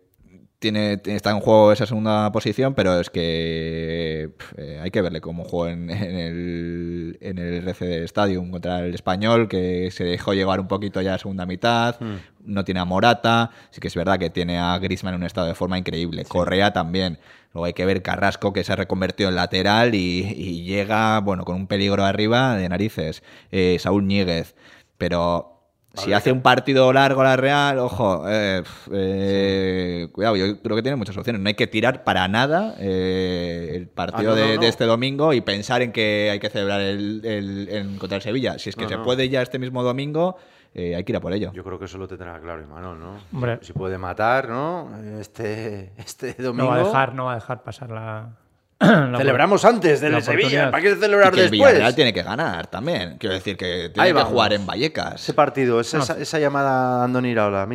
tiene, 0.61 1.01
está 1.07 1.31
en 1.31 1.41
juego 1.41 1.73
esa 1.73 1.87
segunda 1.87 2.31
posición, 2.31 2.75
pero 2.75 3.01
es 3.01 3.09
que 3.11 4.31
eh, 4.57 4.79
hay 4.81 4.91
que 4.91 5.01
verle 5.01 5.21
cómo 5.23 5.45
juega 5.45 5.73
en, 5.73 5.91
en 5.91 6.17
el, 6.17 7.19
en 7.21 7.39
el 7.39 7.67
RCD 7.67 8.05
Stadium 8.05 8.51
contra 8.51 8.85
el 8.85 8.95
español, 8.95 9.49
que 9.49 9.91
se 9.91 10.05
dejó 10.05 10.35
llevar 10.35 10.61
un 10.61 10.69
poquito 10.69 11.01
ya 11.01 11.15
a 11.15 11.19
segunda 11.19 11.47
mitad, 11.47 11.97
no 12.45 12.65
tiene 12.65 12.81
a 12.81 12.85
Morata, 12.85 13.51
sí 13.71 13.81
que 13.81 13.89
es 13.89 13.95
verdad 13.95 14.19
que 14.19 14.29
tiene 14.29 14.59
a 14.59 14.79
Griezmann 14.79 15.15
en 15.15 15.23
un 15.23 15.27
estado 15.27 15.49
de 15.49 15.55
forma 15.55 15.79
increíble, 15.79 16.25
Correa 16.27 16.73
también. 16.73 17.19
Luego 17.55 17.65
hay 17.65 17.73
que 17.73 17.87
ver 17.87 18.03
Carrasco 18.03 18.53
que 18.53 18.63
se 18.63 18.73
ha 18.73 18.77
reconvertido 18.77 19.31
en 19.31 19.37
lateral 19.37 19.95
y, 19.95 20.21
y 20.37 20.63
llega, 20.63 21.19
bueno, 21.21 21.45
con 21.45 21.57
un 21.57 21.67
peligro 21.67 22.05
arriba 22.05 22.55
de 22.55 22.69
narices. 22.69 23.25
Eh, 23.51 23.77
Saúl 23.81 24.07
Ñíguez. 24.07 24.55
Pero 24.99 25.50
si 25.95 26.13
hace 26.13 26.31
un 26.33 26.41
partido 26.41 26.93
largo 26.93 27.23
la 27.25 27.37
Real, 27.37 27.79
ojo, 27.79 28.25
eh, 28.29 28.63
eh, 28.93 30.09
cuidado, 30.13 30.37
yo 30.37 30.61
creo 30.63 30.77
que 30.77 30.83
tiene 30.83 30.97
muchas 30.97 31.17
opciones. 31.17 31.41
No 31.43 31.49
hay 31.49 31.55
que 31.55 31.67
tirar 31.67 32.05
para 32.05 32.27
nada 32.29 32.75
eh, 32.79 33.73
el 33.75 33.89
partido 33.89 34.33
Ah, 34.33 34.35
no, 34.37 34.41
no, 34.41 34.49
de, 34.49 34.55
no. 34.57 34.61
de 34.63 34.69
este 34.69 34.85
domingo 34.85 35.33
y 35.33 35.41
pensar 35.41 35.83
en 35.83 35.93
que 35.93 36.31
hay 36.31 36.39
que 36.39 36.49
celebrar 36.49 36.81
el, 36.81 37.23
el- 37.25 37.99
contra 37.99 38.17
el 38.17 38.23
Sevilla. 38.23 38.59
Si 38.59 38.71
es 38.71 38.77
que 38.77 38.85
No, 38.85 38.89
se 38.89 38.97
no. 38.99 39.03
puede 39.03 39.29
ya 39.29 39.43
este 39.43 39.59
mismo 39.59 39.83
domingo, 39.83 40.37
eh, 40.75 40.95
hay 40.95 41.03
que 41.05 41.13
ir 41.13 41.17
a 41.17 41.21
por 41.21 41.33
ello. 41.33 41.51
Yo 41.53 41.65
creo 41.65 41.79
que 41.79 41.87
eso 41.87 41.99
lo 41.99 42.07
tendrá 42.07 42.39
claro 42.41 42.63
Imanol, 42.63 42.99
¿no? 43.01 43.17
Hombre. 43.33 43.59
Si 43.63 43.73
puede 43.73 43.99
matar, 43.99 44.49
¿no? 44.49 44.91
Este, 45.21 45.93
este 45.97 46.37
No 46.39 46.45
domingo. 46.47 46.69
va 46.69 46.77
a 46.77 46.85
dejar, 46.85 47.15
no 47.15 47.25
va 47.27 47.33
a 47.33 47.37
dejar 47.37 47.63
pasar 47.63 47.91
la. 47.91 48.31
La 48.81 49.19
Celebramos 49.19 49.65
antes 49.65 50.01
del 50.01 50.13
la 50.13 50.21
Sevilla. 50.21 50.71
¿Para 50.71 50.83
qué 50.83 50.91
Y 50.93 50.95
celebrar 50.97 51.33
que 51.33 51.41
el 51.45 51.51
después? 51.51 51.71
Villarreal 51.73 51.95
tiene 51.95 52.13
que 52.13 52.23
ganar 52.23 52.67
también. 52.69 53.17
Quiero 53.19 53.35
decir 53.35 53.57
que 53.57 53.65
Ahí 53.85 53.91
tiene 53.91 54.09
que 54.09 54.13
vamos. 54.15 54.31
jugar 54.31 54.53
en 54.55 54.67
Vallecas. 54.67 55.23
Ese 55.23 55.35
partido, 55.35 55.81
esa, 55.81 55.99
esa, 55.99 56.19
esa 56.19 56.39
llamada 56.39 57.01
a 57.01 57.05
Andoni 57.05 57.31
Iraola, 57.31 57.63
ha 57.63 57.69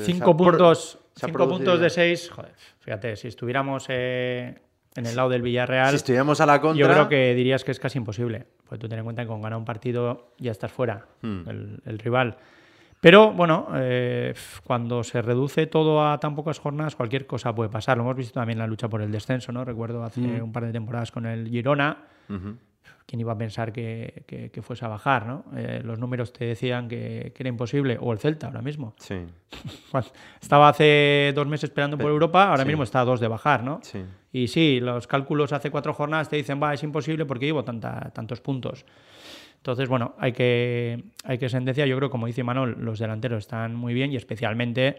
Cinco 0.00 0.36
puntos, 0.36 0.98
cinco 1.14 1.48
puntos 1.48 1.80
de 1.80 1.90
seis. 1.90 2.30
Joder, 2.30 2.52
fíjate, 2.80 3.16
si 3.16 3.28
estuviéramos 3.28 3.86
eh, 3.88 4.54
en 4.94 5.06
el 5.06 5.16
lado 5.16 5.28
del 5.28 5.42
Villarreal, 5.42 5.90
Si 5.90 5.96
estuviéramos 5.96 6.40
a 6.40 6.46
la 6.46 6.60
contra. 6.60 6.80
yo 6.86 6.92
creo 6.92 7.08
que 7.08 7.34
dirías 7.34 7.64
que 7.64 7.72
es 7.72 7.80
casi 7.80 7.98
imposible. 7.98 8.46
Pues 8.68 8.80
tú 8.80 8.88
ten 8.88 8.98
en 8.98 9.04
cuenta 9.04 9.22
que 9.22 9.28
con 9.28 9.42
ganar 9.42 9.58
un 9.58 9.64
partido 9.64 10.32
ya 10.38 10.50
estás 10.52 10.70
fuera, 10.72 11.06
Hmm. 11.22 11.48
el, 11.48 11.80
el 11.84 11.98
rival. 11.98 12.36
Pero 13.04 13.32
bueno, 13.34 13.68
eh, 13.74 14.32
cuando 14.66 15.04
se 15.04 15.20
reduce 15.20 15.66
todo 15.66 16.08
a 16.08 16.18
tan 16.18 16.34
pocas 16.34 16.58
jornadas, 16.58 16.96
cualquier 16.96 17.26
cosa 17.26 17.54
puede 17.54 17.68
pasar. 17.68 17.98
Lo 17.98 18.02
hemos 18.04 18.16
visto 18.16 18.32
también 18.40 18.56
en 18.56 18.60
la 18.60 18.66
lucha 18.66 18.88
por 18.88 19.02
el 19.02 19.12
descenso, 19.12 19.52
¿no? 19.52 19.62
Recuerdo 19.62 20.02
hace 20.02 20.22
Hmm. 20.22 20.44
un 20.44 20.52
par 20.52 20.64
de 20.64 20.72
temporadas 20.72 21.12
con 21.12 21.26
el 21.26 21.46
Girona. 21.50 21.98
¿Quién 23.06 23.20
iba 23.20 23.32
a 23.34 23.36
pensar 23.36 23.72
que, 23.74 24.24
que- 24.26 24.50
que 24.50 24.62
fuese 24.62 24.86
a 24.86 24.88
bajar, 24.88 25.26
¿no? 25.26 25.44
Eh, 25.54 25.82
los 25.84 25.98
números 25.98 26.32
te 26.32 26.46
decían 26.46 26.88
que, 26.88 27.32
que 27.36 27.42
era 27.42 27.50
imposible. 27.50 27.98
O 28.00 28.10
el 28.10 28.18
Celta 28.18 28.46
ahora 28.46 28.62
mismo. 28.62 28.94
Sí, 28.98 29.16
Estaba 30.40 30.70
hace 30.70 31.32
dos 31.34 31.46
meses 31.46 31.64
esperando 31.64 31.98
por 31.98 32.10
Europa, 32.10 32.48
ahora 32.48 32.62
sí. 32.62 32.68
mismo 32.68 32.84
está 32.84 33.00
a 33.02 33.04
dos 33.04 33.20
de 33.20 33.28
bajar, 33.28 33.62
¿no? 33.62 33.80
sí. 33.82 34.02
Y 34.32 34.48
sí, 34.48 34.80
los 34.80 35.06
cálculos 35.06 35.52
hace 35.52 35.70
cuatro 35.70 35.92
jornadas 35.94 36.28
te 36.30 36.36
dicen, 36.36 36.58
va, 36.60 36.72
es 36.74 36.82
imposible 36.82 37.24
porque 37.26 37.44
llevo 37.46 37.62
tanta, 37.62 38.10
tantos 38.14 38.40
puntos. 38.40 38.84
Entonces, 39.64 39.88
bueno, 39.88 40.14
hay 40.18 40.32
que, 40.32 41.02
hay 41.24 41.38
que 41.38 41.48
sentenciar. 41.48 41.88
Yo 41.88 41.96
creo, 41.96 42.10
como 42.10 42.26
dice 42.26 42.44
Manol, 42.44 42.76
los 42.80 42.98
delanteros 42.98 43.38
están 43.38 43.74
muy 43.74 43.94
bien 43.94 44.12
y 44.12 44.16
especialmente 44.16 44.96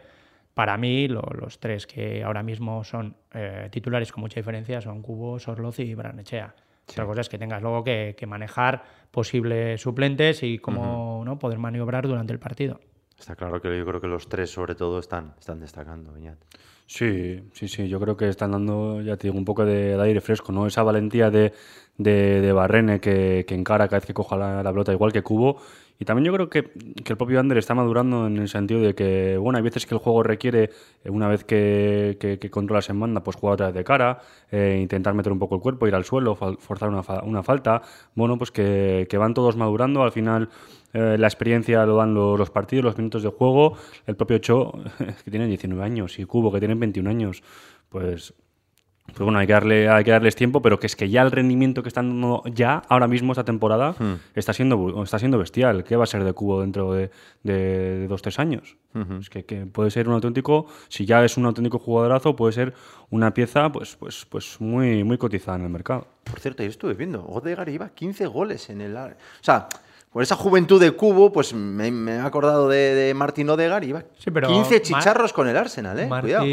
para 0.55 0.75
mí 0.75 1.07
lo- 1.07 1.21
los 1.39 1.59
tres 1.59 1.85
que 1.85 2.23
ahora 2.23 2.41
mismo 2.41 2.83
son 2.83 3.15
eh, 3.35 3.67
titulares 3.71 4.11
con 4.11 4.21
mucha 4.21 4.39
diferencia 4.39 4.81
son 4.81 5.03
Cubo, 5.03 5.37
Sorloz 5.37 5.77
y 5.81 5.93
Branechea. 5.93 6.55
Otra 6.89 7.05
cosa 7.05 7.21
es 7.21 7.29
que 7.29 7.37
tengas 7.37 7.61
luego 7.61 7.83
que, 7.83 8.15
que 8.17 8.25
manejar 8.25 8.83
posibles 9.11 9.79
suplentes 9.81 10.41
y 10.41 10.57
cómo 10.57 11.21
¿no? 11.25 11.37
poder 11.37 11.59
maniobrar 11.59 12.07
durante 12.07 12.33
el 12.33 12.39
partido. 12.39 12.79
Está 13.19 13.35
claro 13.35 13.61
que 13.61 13.77
yo 13.77 13.85
creo 13.85 14.01
que 14.01 14.07
los 14.07 14.27
tres, 14.27 14.49
sobre 14.49 14.75
todo, 14.75 14.99
están, 14.99 15.33
están 15.39 15.59
destacando, 15.59 16.11
Beñat. 16.13 16.37
Sí, 16.87 17.49
sí, 17.53 17.67
sí, 17.67 17.87
yo 17.87 17.99
creo 17.99 18.15
que 18.15 18.29
están 18.29 18.51
dando, 18.51 19.01
ya 19.01 19.17
te 19.17 19.27
digo, 19.27 19.37
un 19.39 19.45
poco 19.45 19.65
de, 19.65 19.99
aire 19.99 20.21
fresco, 20.21 20.51
¿no? 20.51 20.67
Esa 20.67 20.83
valentía 20.83 21.31
de, 21.31 21.51
de, 21.97 22.41
de 22.41 22.51
Barrene 22.51 22.99
que, 22.99 23.45
que 23.47 23.55
encara 23.55 23.87
cada 23.87 23.97
vez 23.99 24.05
que 24.05 24.13
coja 24.13 24.37
la, 24.37 24.61
la 24.61 24.71
pelota, 24.71 24.91
igual 24.93 25.11
que 25.11 25.23
Cubo. 25.23 25.59
Y 25.97 26.05
también 26.05 26.25
yo 26.25 26.33
creo 26.33 26.49
que, 26.49 26.63
que 26.63 27.13
el 27.13 27.17
propio 27.17 27.39
Ander 27.39 27.57
está 27.57 27.73
madurando 27.73 28.27
en 28.27 28.37
el 28.37 28.49
sentido 28.49 28.81
de 28.81 28.95
que, 28.95 29.37
bueno, 29.37 29.57
hay 29.57 29.63
veces 29.63 29.85
que 29.85 29.95
el 29.95 29.99
juego 29.99 30.23
requiere, 30.23 30.69
eh, 31.03 31.09
una 31.09 31.27
vez 31.29 31.43
que, 31.45 32.17
que, 32.19 32.37
que 32.37 32.49
controlas 32.49 32.89
en 32.89 32.99
banda, 32.99 33.23
pues 33.23 33.37
jugar 33.37 33.53
otra 33.53 33.67
vez 33.67 33.75
de 33.75 33.83
cara, 33.85 34.19
eh, 34.51 34.77
intentar 34.81 35.13
meter 35.13 35.31
un 35.31 35.39
poco 35.39 35.55
el 35.55 35.61
cuerpo, 35.61 35.87
ir 35.87 35.95
al 35.95 36.03
suelo, 36.03 36.35
forzar 36.35 36.89
una, 36.89 37.01
fa- 37.01 37.23
una 37.23 37.43
falta. 37.43 37.81
Bueno, 38.13 38.37
pues 38.37 38.51
que, 38.51 39.07
van 39.17 39.33
todos 39.33 39.55
madurando. 39.55 40.03
Al 40.03 40.11
final, 40.11 40.49
eh, 40.93 41.15
la 41.17 41.27
experiencia 41.27 41.85
lo 41.85 41.95
dan 41.95 42.13
lo- 42.13 42.35
los 42.35 42.49
partidos, 42.49 42.83
los 42.83 42.97
minutos 42.97 43.23
de 43.23 43.29
juego. 43.29 43.77
El 44.05 44.15
propio 44.17 44.37
Cho, 44.39 44.73
que 45.23 45.31
tiene 45.31 45.47
19 45.47 45.81
años, 45.83 46.19
y 46.19 46.25
Cubo, 46.25 46.51
que 46.51 46.59
tiene 46.59 46.75
21 46.75 47.07
años, 47.09 47.41
pues 47.89 48.33
pues 49.07 49.19
bueno, 49.19 49.39
hay 49.39 49.47
que, 49.47 49.53
darle, 49.53 49.87
hay 49.87 50.03
que 50.03 50.11
darles 50.11 50.35
tiempo, 50.35 50.61
pero 50.61 50.79
que 50.79 50.87
es 50.87 50.95
que 50.95 51.09
ya 51.09 51.21
el 51.21 51.31
rendimiento 51.31 51.83
que 51.83 51.87
están 51.89 52.09
dando 52.09 52.43
ya, 52.45 52.81
ahora 52.89 53.07
mismo, 53.07 53.31
esta 53.31 53.45
temporada, 53.45 53.95
está, 54.33 54.51
siendo, 54.51 55.03
está 55.03 55.19
siendo 55.19 55.37
bestial. 55.37 55.83
¿Qué 55.83 55.95
va 55.95 56.03
a 56.03 56.07
ser 56.07 56.23
de 56.23 56.33
Cubo 56.33 56.61
dentro 56.61 56.91
de, 56.93 57.11
de, 57.43 57.53
de 57.53 58.07
dos, 58.07 58.21
tres 58.21 58.39
años? 58.39 58.75
Es 59.19 59.29
que, 59.29 59.45
que 59.45 59.65
puede 59.65 59.91
ser 59.91 60.07
un 60.07 60.15
auténtico, 60.15 60.65
si 60.89 61.05
ya 61.05 61.23
es 61.23 61.37
un 61.37 61.45
auténtico 61.45 61.79
jugadorazo, 61.79 62.35
puede 62.35 62.53
ser 62.53 62.73
una 63.09 63.33
pieza 63.33 63.71
pues, 63.71 63.95
pues, 63.95 64.25
pues 64.25 64.59
muy, 64.59 65.03
muy 65.03 65.17
cotizada 65.17 65.57
en 65.59 65.63
el 65.65 65.69
mercado. 65.69 66.07
Por 66.23 66.39
cierto, 66.39 66.63
yo 66.63 66.69
estuve 66.69 66.93
viendo, 66.95 67.23
Odegaard 67.25 67.69
iba 67.69 67.89
15 67.89 68.25
goles 68.27 68.69
en 68.69 68.81
el... 68.81 68.95
O 68.97 69.09
sea, 69.41 69.67
por 70.11 70.23
esa 70.23 70.35
juventud 70.35 70.79
de 70.81 70.91
Cubo, 70.91 71.31
pues 71.31 71.53
me, 71.53 71.91
me 71.91 72.15
he 72.15 72.19
acordado 72.19 72.69
de, 72.69 72.95
de 72.95 73.13
Martín 73.13 73.49
Odegaard, 73.49 73.83
iba 73.83 74.03
Sí, 74.17 74.31
pero 74.31 74.47
15 74.47 74.71
Mar- 74.71 74.81
chicharros 74.81 75.33
con 75.33 75.47
el 75.47 75.57
Arsenal, 75.57 75.99
¿eh? 75.99 76.07
Cuidado. 76.21 76.45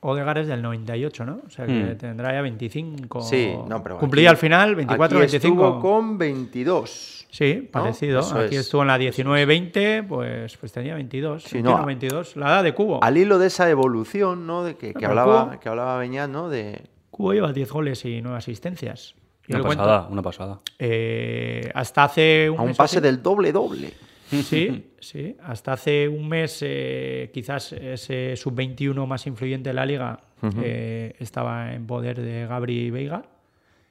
Odegaard 0.00 0.38
es 0.38 0.46
del 0.48 0.62
98, 0.62 1.24
¿no? 1.24 1.40
O 1.46 1.50
sea 1.50 1.66
que 1.66 1.72
Mm. 1.72 1.98
tendrá 1.98 2.32
ya 2.32 2.40
25. 2.42 3.20
Sí, 3.22 3.52
no, 3.66 3.82
pero 3.82 3.98
Cumplía 3.98 4.30
aquí- 4.30 4.34
al 4.34 4.36
final 4.36 4.74
24, 4.76 5.18
aquí 5.18 5.22
25. 5.22 5.64
Estuvo 5.66 5.80
con 5.80 6.18
22. 6.18 7.26
Sí, 7.30 7.68
parecido. 7.70 8.20
Eso 8.20 8.38
Aquí 8.38 8.54
es. 8.54 8.62
estuvo 8.62 8.82
en 8.82 8.88
la 8.88 8.96
19-20, 8.98 10.02
pues, 10.08 10.56
pues 10.56 10.72
tenía 10.72 10.94
22. 10.94 11.42
Sí, 11.42 11.54
21, 11.56 11.76
no, 11.78 11.82
a- 11.82 11.86
22. 11.86 12.36
La 12.36 12.46
edad 12.46 12.64
de 12.64 12.72
Cubo. 12.74 13.02
Al 13.02 13.16
hilo 13.16 13.38
de 13.38 13.48
esa 13.48 13.68
evolución, 13.68 14.46
¿no? 14.46 14.62
De 14.64 14.76
que, 14.76 14.94
hablaba, 15.04 15.50
Cubo- 15.50 15.60
que 15.60 15.68
hablaba 15.68 15.98
Beñat, 15.98 16.30
¿no? 16.30 16.48
De, 16.48 16.80
Cubo 17.10 17.32
lleva 17.34 17.52
10 17.52 17.70
goles 17.70 18.04
y 18.04 18.22
9 18.22 18.38
asistencias. 18.38 19.14
Una 19.50 19.62
pasada, 19.62 20.06
una 20.10 20.22
pasada. 20.22 20.58
eh, 20.78 21.70
hasta 21.74 22.04
hace 22.04 22.50
un 22.50 22.58
A 22.60 22.62
un 22.62 22.74
pase 22.74 22.98
así- 22.98 23.02
del 23.02 23.22
doble 23.22 23.50
doble. 23.50 23.92
Sí, 24.30 24.92
sí. 25.00 25.36
Hasta 25.42 25.72
hace 25.72 26.08
un 26.08 26.28
mes, 26.28 26.58
eh, 26.62 27.30
quizás 27.32 27.72
ese 27.72 28.36
sub-21 28.36 29.06
más 29.06 29.26
influyente 29.26 29.70
de 29.70 29.74
la 29.74 29.86
liga 29.86 30.20
eh, 30.62 31.14
estaba 31.18 31.72
en 31.74 31.86
poder 31.86 32.20
de 32.20 32.46
Gabri 32.46 32.90
Veiga. 32.90 33.22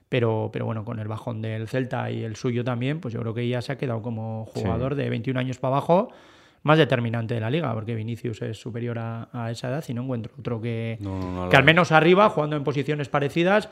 Pero, 0.10 0.50
pero 0.54 0.66
bueno, 0.66 0.86
con 0.86 1.00
el 1.00 1.08
bajón 1.10 1.42
del 1.42 1.68
Celta 1.68 2.10
y 2.10 2.24
el 2.24 2.38
suyo 2.38 2.64
también, 2.64 3.02
pues 3.02 3.14
yo 3.14 3.20
creo 3.20 3.34
que 3.34 3.46
ya 3.48 3.62
se 3.62 3.74
ha 3.74 3.78
quedado 3.78 4.02
como 4.02 4.46
jugador 4.46 4.96
de 4.96 5.10
21 5.10 5.38
años 5.38 5.58
para 5.58 5.76
abajo 5.76 6.10
más 6.64 6.78
determinante 6.78 7.34
de 7.34 7.42
la 7.42 7.50
liga, 7.50 7.74
porque 7.74 7.94
Vinicius 7.94 8.42
es 8.42 8.58
superior 8.58 9.00
a, 9.00 9.28
a 9.34 9.52
esa 9.52 9.68
edad 9.70 9.84
y 9.88 9.94
no 9.94 10.04
encuentro 10.04 10.32
otro 10.40 10.62
que, 10.62 10.98
No, 11.02 11.20
no, 11.20 11.46
no, 11.46 11.50
que 11.50 11.58
al 11.58 11.64
no. 11.64 11.66
menos 11.68 11.92
arriba, 11.92 12.30
jugando 12.30 12.56
en 12.56 12.64
posiciones 12.64 13.10
parecidas, 13.10 13.70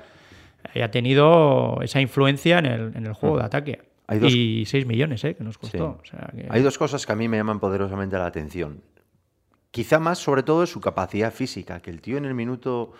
haya 0.74 0.92
tenido 0.92 1.80
esa 1.82 2.02
influencia 2.02 2.60
en 2.60 2.66
el, 2.66 2.82
en 2.96 3.06
el 3.06 3.14
juego 3.14 3.38
de 3.38 3.44
ataque. 3.46 3.82
Hay 4.08 4.20
dos- 4.20 4.34
Y 4.34 4.66
6 4.66 4.86
millones, 4.86 5.24
¿eh? 5.24 5.36
Que 5.36 5.44
nos 5.44 5.56
Sí. 5.56 5.60
costó. 5.62 6.00
O 6.02 6.06
sea, 6.06 6.32
que- 6.36 6.48
Hay 6.50 6.62
dos 6.62 6.78
cosas 6.78 7.06
que 7.06 7.12
a 7.12 7.16
mí 7.16 7.28
me 7.28 7.38
llaman 7.38 7.60
poderosamente 7.60 8.18
la 8.18 8.26
atención. 8.28 8.82
Quizá 9.72 10.00
más, 10.00 10.20
sobre 10.20 10.44
todo, 10.44 10.64
es 10.64 10.70
su 10.70 10.80
capacidad 10.80 11.34
física, 11.34 11.82
que 11.82 11.90
el 11.92 12.02
tío 12.02 12.18
en 12.18 12.26
el 12.26 12.34
minuto 12.34 12.94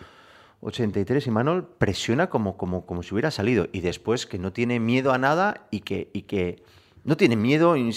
83, 0.62 1.28
Imanol, 1.28 1.68
presiona 1.78 2.28
como, 2.30 2.58
como, 2.58 2.86
como 2.86 3.04
si 3.04 3.14
hubiera 3.14 3.32
salido. 3.32 3.68
Y 3.72 3.82
después 3.82 4.26
que 4.26 4.40
no 4.40 4.52
tiene 4.52 4.80
miedo 4.80 5.14
a 5.14 5.18
nada 5.18 5.68
y 5.72 5.82
que, 5.82 6.10
y 6.14 6.24
que 6.24 6.64
no 7.04 7.16
tiene 7.18 7.36
miedo 7.36 7.76
ni, 7.76 7.92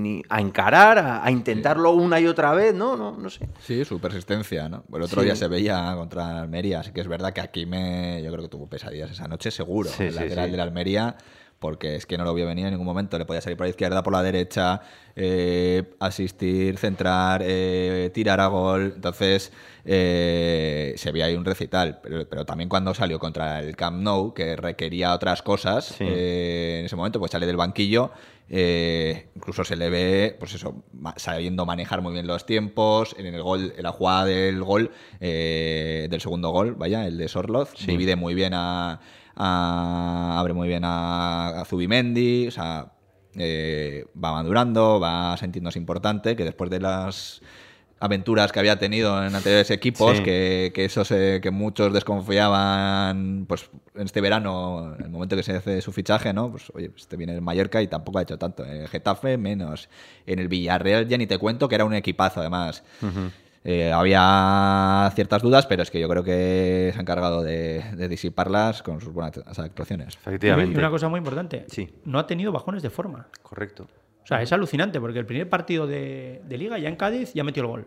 ni 0.00 0.22
a 0.28 0.40
encarar, 0.40 0.98
a, 0.98 1.24
a 1.24 1.30
intentarlo 1.30 1.92
una 1.92 2.20
y 2.20 2.26
otra 2.26 2.52
vez, 2.52 2.74
no, 2.74 2.94
no, 2.94 3.16
no 3.16 3.30
sé. 3.30 3.48
Sí, 3.60 3.84
su 3.86 3.98
persistencia, 4.00 4.68
¿no? 4.68 4.84
El 4.92 5.02
otro 5.02 5.22
Sí. 5.22 5.26
día 5.26 5.34
se 5.36 5.48
veía 5.48 5.94
contra 5.96 6.42
Almería, 6.42 6.80
así 6.80 6.92
que 6.92 7.00
es 7.00 7.08
verdad 7.08 7.32
que 7.32 7.40
aquí 7.40 7.64
me, 7.64 8.20
yo 8.22 8.30
creo 8.30 8.42
que 8.42 8.50
tuvo 8.50 8.68
pesadillas 8.68 9.10
esa 9.10 9.26
noche, 9.26 9.50
seguro, 9.50 9.88
Sí, 9.88 10.02
el 10.04 10.12
sí, 10.12 10.18
lateral 10.20 10.44
sí. 10.46 10.50
de 10.50 10.56
la 10.58 10.62
Almería, 10.64 11.16
porque 11.60 11.94
es 11.94 12.06
que 12.06 12.16
no 12.16 12.24
lo 12.24 12.32
vio 12.32 12.46
venir 12.46 12.64
en 12.64 12.70
ningún 12.72 12.86
momento, 12.86 13.18
le 13.18 13.26
podía 13.26 13.42
salir 13.42 13.56
por 13.58 13.66
la 13.66 13.70
izquierda, 13.70 14.02
por 14.02 14.14
la 14.14 14.22
derecha, 14.22 14.80
eh, 15.14 15.94
asistir, 16.00 16.78
centrar, 16.78 17.42
eh, 17.44 18.10
tirar 18.14 18.40
a 18.40 18.46
gol, 18.46 18.94
entonces 18.96 19.52
eh, 19.84 20.94
se 20.96 21.12
veía 21.12 21.26
ahí 21.26 21.34
un 21.34 21.44
recital, 21.44 22.00
pero, 22.02 22.26
pero 22.26 22.46
también 22.46 22.70
cuando 22.70 22.94
salió 22.94 23.18
contra 23.18 23.60
el 23.60 23.76
Camp 23.76 24.00
Nou, 24.00 24.32
que 24.32 24.56
requería 24.56 25.12
otras 25.12 25.42
cosas, 25.42 25.84
Sí. 25.84 26.04
en 26.04 26.86
ese 26.86 26.96
momento 26.96 27.18
pues 27.18 27.30
sale 27.30 27.44
del 27.46 27.58
banquillo, 27.58 28.10
incluso 28.48 29.62
se 29.62 29.76
le 29.76 29.90
ve, 29.90 30.36
pues 30.40 30.54
eso, 30.54 30.82
sabiendo 31.16 31.66
manejar 31.66 32.00
muy 32.00 32.14
bien 32.14 32.26
los 32.26 32.46
tiempos, 32.46 33.14
en 33.18 33.26
el 33.26 33.42
gol, 33.42 33.74
en 33.76 33.82
la 33.82 33.92
jugada 33.92 34.24
del 34.24 34.64
gol, 34.64 34.90
del 35.20 36.20
segundo 36.22 36.48
gol, 36.50 36.74
vaya, 36.74 37.06
el 37.06 37.18
de 37.18 37.28
Sorloz, 37.28 37.74
divide 37.86 38.16
muy 38.16 38.32
bien 38.34 38.54
a, 38.54 39.00
a- 39.42 40.38
abre 40.38 40.52
muy 40.52 40.68
bien 40.68 40.82
a, 40.84 41.60
a 41.60 41.64
Zubimendi, 41.64 42.48
o 42.48 42.50
sea, 42.50 42.92
eh, 43.36 44.04
va 44.22 44.32
madurando, 44.32 45.00
va 45.00 45.36
sintiéndose 45.38 45.78
importante, 45.78 46.36
que 46.36 46.44
después 46.44 46.68
de 46.70 46.80
las 46.80 47.40
aventuras 48.02 48.50
que 48.50 48.58
había 48.58 48.78
tenido 48.78 49.22
en 49.24 49.34
anteriores 49.34 49.70
equipos, 49.70 50.16
Sí. 50.18 50.22
que, 50.22 50.72
que 50.74 50.86
eso 50.86 51.04
se- 51.04 51.40
que 51.42 51.50
muchos 51.50 51.92
desconfiaban, 51.92 53.44
pues 53.46 53.70
en 53.94 54.06
este 54.06 54.20
verano, 54.22 54.94
en 54.98 55.04
el 55.04 55.10
momento 55.10 55.36
que 55.36 55.42
se 55.42 55.52
hace 55.56 55.82
su 55.82 55.92
fichaje, 55.92 56.32
¿no? 56.32 56.50
Pues 56.50 56.70
oye, 56.74 56.90
este 56.96 57.16
viene 57.16 57.34
el 57.34 57.42
Mallorca 57.42 57.82
y 57.82 57.88
tampoco 57.88 58.18
ha 58.18 58.22
hecho 58.22 58.38
tanto. 58.38 58.64
En 58.64 58.82
el 58.82 58.88
Getafe 58.88 59.36
menos. 59.36 59.88
En 60.26 60.38
el 60.38 60.48
Villarreal 60.48 61.08
ya 61.08 61.18
ni 61.18 61.26
te 61.26 61.36
cuento 61.38 61.68
que 61.68 61.74
era 61.74 61.84
un 61.84 61.92
equipazo 61.94 62.40
además. 62.40 62.82
Eh, 63.62 63.92
había 63.92 65.10
ciertas 65.14 65.42
dudas, 65.42 65.66
pero 65.66 65.82
es 65.82 65.90
que 65.90 66.00
yo 66.00 66.08
creo 66.08 66.24
que 66.24 66.90
se 66.92 66.98
ha 66.98 67.02
encargado 67.02 67.42
de, 67.42 67.82
de 67.94 68.08
disiparlas 68.08 68.82
con 68.82 69.00
sus 69.00 69.12
buenas 69.12 69.36
actuaciones. 69.58 70.14
Y 70.14 70.28
Efectivamente. 70.28 70.78
una 70.78 70.90
cosa 70.90 71.08
muy 71.08 71.18
importante, 71.18 71.64
Sí. 71.68 71.88
no 72.04 72.18
ha 72.18 72.26
tenido 72.26 72.52
bajones 72.52 72.82
de 72.82 72.88
forma. 72.90 73.26
Correcto. 73.42 73.86
O 74.22 74.26
sea, 74.26 74.40
es 74.42 74.52
alucinante 74.52 75.00
porque 75.00 75.18
el 75.18 75.26
primer 75.26 75.48
partido 75.48 75.86
de, 75.86 76.40
de 76.46 76.56
liga 76.58 76.78
ya 76.78 76.88
en 76.88 76.96
Cádiz 76.96 77.34
ya 77.34 77.44
metió 77.44 77.62
el 77.62 77.68
gol. 77.68 77.86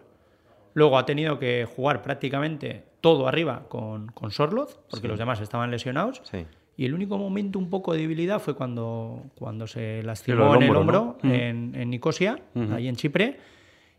Luego 0.76 0.98
ha 0.98 1.06
tenido 1.06 1.40
que 1.40 1.66
jugar 1.66 2.02
prácticamente 2.02 2.84
todo 3.02 3.28
arriba 3.28 3.66
con, 3.70 4.08
con 4.08 4.32
Sorloz, 4.32 4.80
porque 4.90 5.08
los 5.08 5.18
demás 5.20 5.40
estaban 5.40 5.72
lesionados. 5.72 6.22
Sí. 6.24 6.46
Y 6.76 6.86
el 6.86 6.94
único 6.96 7.18
momento 7.20 7.60
un 7.60 7.70
poco 7.70 7.94
de 7.94 8.00
debilidad 8.00 8.40
fue 8.40 8.56
cuando, 8.56 9.24
cuando 9.36 9.68
se 9.68 10.00
Sí, 10.02 10.06
lastimó 10.08 10.38
lo 10.46 10.54
del 10.54 10.64
en 10.64 10.70
el 10.70 10.76
hombro, 10.76 11.02
hombro 11.02 11.18
¿no? 11.24 11.30
Mm. 11.30 11.34
en, 11.34 11.76
en 11.76 11.90
Nicosia, 11.92 12.40
ahí 12.74 12.88
en 12.88 12.96
Chipre. 12.96 13.40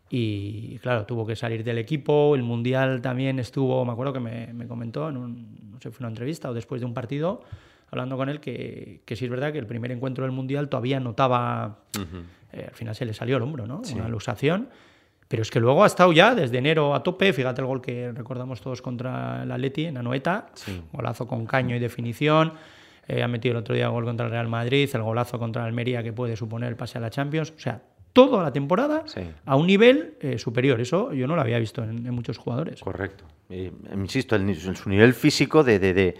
Y 0.09 0.77
claro, 0.79 1.05
tuvo 1.05 1.25
que 1.25 1.35
salir 1.35 1.63
del 1.63 1.77
equipo. 1.77 2.35
El 2.35 2.43
Mundial 2.43 3.01
también 3.01 3.39
estuvo, 3.39 3.83
me 3.85 3.91
acuerdo 3.91 4.13
que 4.13 4.19
me, 4.19 4.53
me 4.53 4.67
comentó 4.67 5.09
en 5.09 5.17
un, 5.17 5.71
no 5.71 5.79
sé, 5.81 5.91
fue 5.91 6.03
una 6.03 6.09
entrevista 6.09 6.49
o 6.49 6.53
después 6.53 6.81
de 6.81 6.85
un 6.85 6.93
partido, 6.93 7.41
hablando 7.89 8.15
con 8.17 8.29
él, 8.29 8.39
que, 8.39 9.01
que 9.05 9.15
sí 9.15 9.25
es 9.25 9.31
verdad 9.31 9.51
que 9.51 9.59
el 9.59 9.67
primer 9.67 9.91
encuentro 9.91 10.23
del 10.23 10.31
Mundial 10.31 10.69
todavía 10.69 10.99
notaba, 10.99 11.79
eh, 12.53 12.65
al 12.67 12.75
final 12.75 12.95
se 12.95 13.05
le 13.05 13.13
salió 13.13 13.37
el 13.37 13.43
hombro, 13.43 13.65
¿no? 13.65 13.81
Una 13.93 14.07
luxación. 14.07 14.69
Pero 15.27 15.41
es 15.41 15.49
que 15.49 15.59
luego 15.59 15.83
ha 15.83 15.87
estado 15.87 16.13
ya 16.13 16.35
desde 16.35 16.59
enero 16.59 16.93
a 16.93 17.01
tope. 17.01 17.33
Fíjate 17.33 17.59
el 17.61 17.67
gol 17.67 17.81
que 17.81 18.11
recordamos 18.11 18.61
todos 18.61 18.81
contra 18.81 19.41
el 19.41 19.51
Atleti 19.51 19.85
en 19.85 19.97
Anoeta. 19.97 20.47
Golazo 20.93 21.25
con 21.25 21.47
caño 21.47 21.75
y 21.75 21.79
definición. 21.79 22.53
Eh, 23.07 23.23
ha 23.23 23.27
metido 23.27 23.53
el 23.53 23.57
otro 23.57 23.73
día 23.73 23.87
gol 23.87 24.05
contra 24.05 24.27
el 24.27 24.31
Real 24.31 24.47
Madrid. 24.47 24.87
El 24.93 25.01
golazo 25.01 25.39
contra 25.39 25.63
el 25.63 25.69
Almería 25.69 26.03
que 26.03 26.13
puede 26.13 26.35
suponer 26.35 26.69
el 26.69 26.75
pase 26.75 26.99
a 26.99 27.01
la 27.01 27.09
Champions. 27.09 27.53
O 27.57 27.59
sea, 27.59 27.81
toda 28.15 28.41
la 28.43 28.51
temporada 28.53 29.03
Sí. 29.07 29.21
a 29.45 29.55
un 29.57 29.67
nivel 29.67 30.15
eh, 30.21 30.39
superior. 30.39 30.79
Eso 30.79 31.11
yo 31.11 31.27
no 31.27 31.35
lo 31.35 31.41
había 31.41 31.59
visto 31.59 31.83
en, 31.83 32.07
en 32.07 32.13
muchos 32.13 32.37
jugadores. 32.37 32.79
Correcto. 32.79 33.25
Y, 33.49 33.69
insisto, 33.93 34.35
el, 34.37 34.45
ni- 34.45 34.55
su 34.55 34.89
nivel 34.89 35.13
físico 35.13 35.63
de... 35.63 35.77
de- 35.79 35.93
de- 35.93 36.15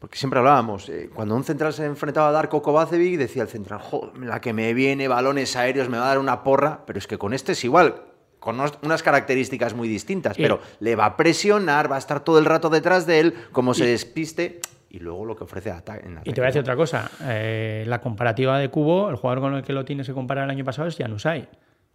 porque 0.00 0.16
siempre 0.18 0.38
hablábamos, 0.38 0.88
eh, 0.88 1.10
cuando 1.14 1.34
un 1.34 1.42
central 1.44 1.72
se 1.72 1.84
enfrentaba 1.84 2.28
a 2.28 2.32
Darko 2.32 2.60
Kovacevic, 2.62 3.18
decía 3.18 3.42
el 3.42 3.48
central, 3.48 3.80
"Jo, 3.80 4.12
la 4.20 4.40
que 4.40 4.52
me 4.52 4.72
viene, 4.74 5.08
balones 5.08 5.56
aéreos, 5.56 5.88
me 5.88 5.96
va 5.98 6.04
a 6.04 6.08
dar 6.08 6.18
una 6.20 6.42
porra, 6.44 6.84
pero 6.86 6.98
es 7.00 7.06
que 7.08 7.18
con 7.18 7.34
este 7.34 7.52
es 7.52 7.64
igual, 7.64 8.02
con 8.38 8.60
unas 8.82 9.02
características 9.02 9.74
muy 9.74 9.88
distintas, 9.88 10.36
pero 10.36 10.60
le 10.78 10.94
va 10.94 11.04
a 11.06 11.16
presionar, 11.16 11.90
va 11.90 11.96
a 11.96 11.98
estar 11.98 12.20
todo 12.20 12.38
el 12.38 12.44
rato 12.44 12.68
detrás 12.70 13.06
de 13.06 13.18
él, 13.20 13.34
como 13.50 13.74
se 13.74 13.86
despiste, 13.86 14.60
y 14.90 14.98
luego 14.98 15.24
lo 15.24 15.36
que 15.36 15.44
ofrece 15.44 15.70
en 15.70 15.76
ataque. 15.76 16.08
Y 16.24 16.32
te 16.32 16.40
voy 16.40 16.46
a 16.46 16.48
decir 16.48 16.60
otra 16.60 16.76
cosa. 16.76 17.10
eh, 17.24 17.84
la 17.86 18.00
comparativa 18.00 18.58
de 18.58 18.68
Cubo, 18.70 19.10
el 19.10 19.16
jugador 19.16 19.40
con 19.42 19.54
el 19.54 19.62
que 19.62 19.72
lo 19.72 19.84
tienes 19.84 20.06
que 20.06 20.14
comparar 20.14 20.44
el 20.44 20.50
año 20.50 20.64
pasado 20.64 20.88
es 20.88 20.96
Janusay. 20.96 21.48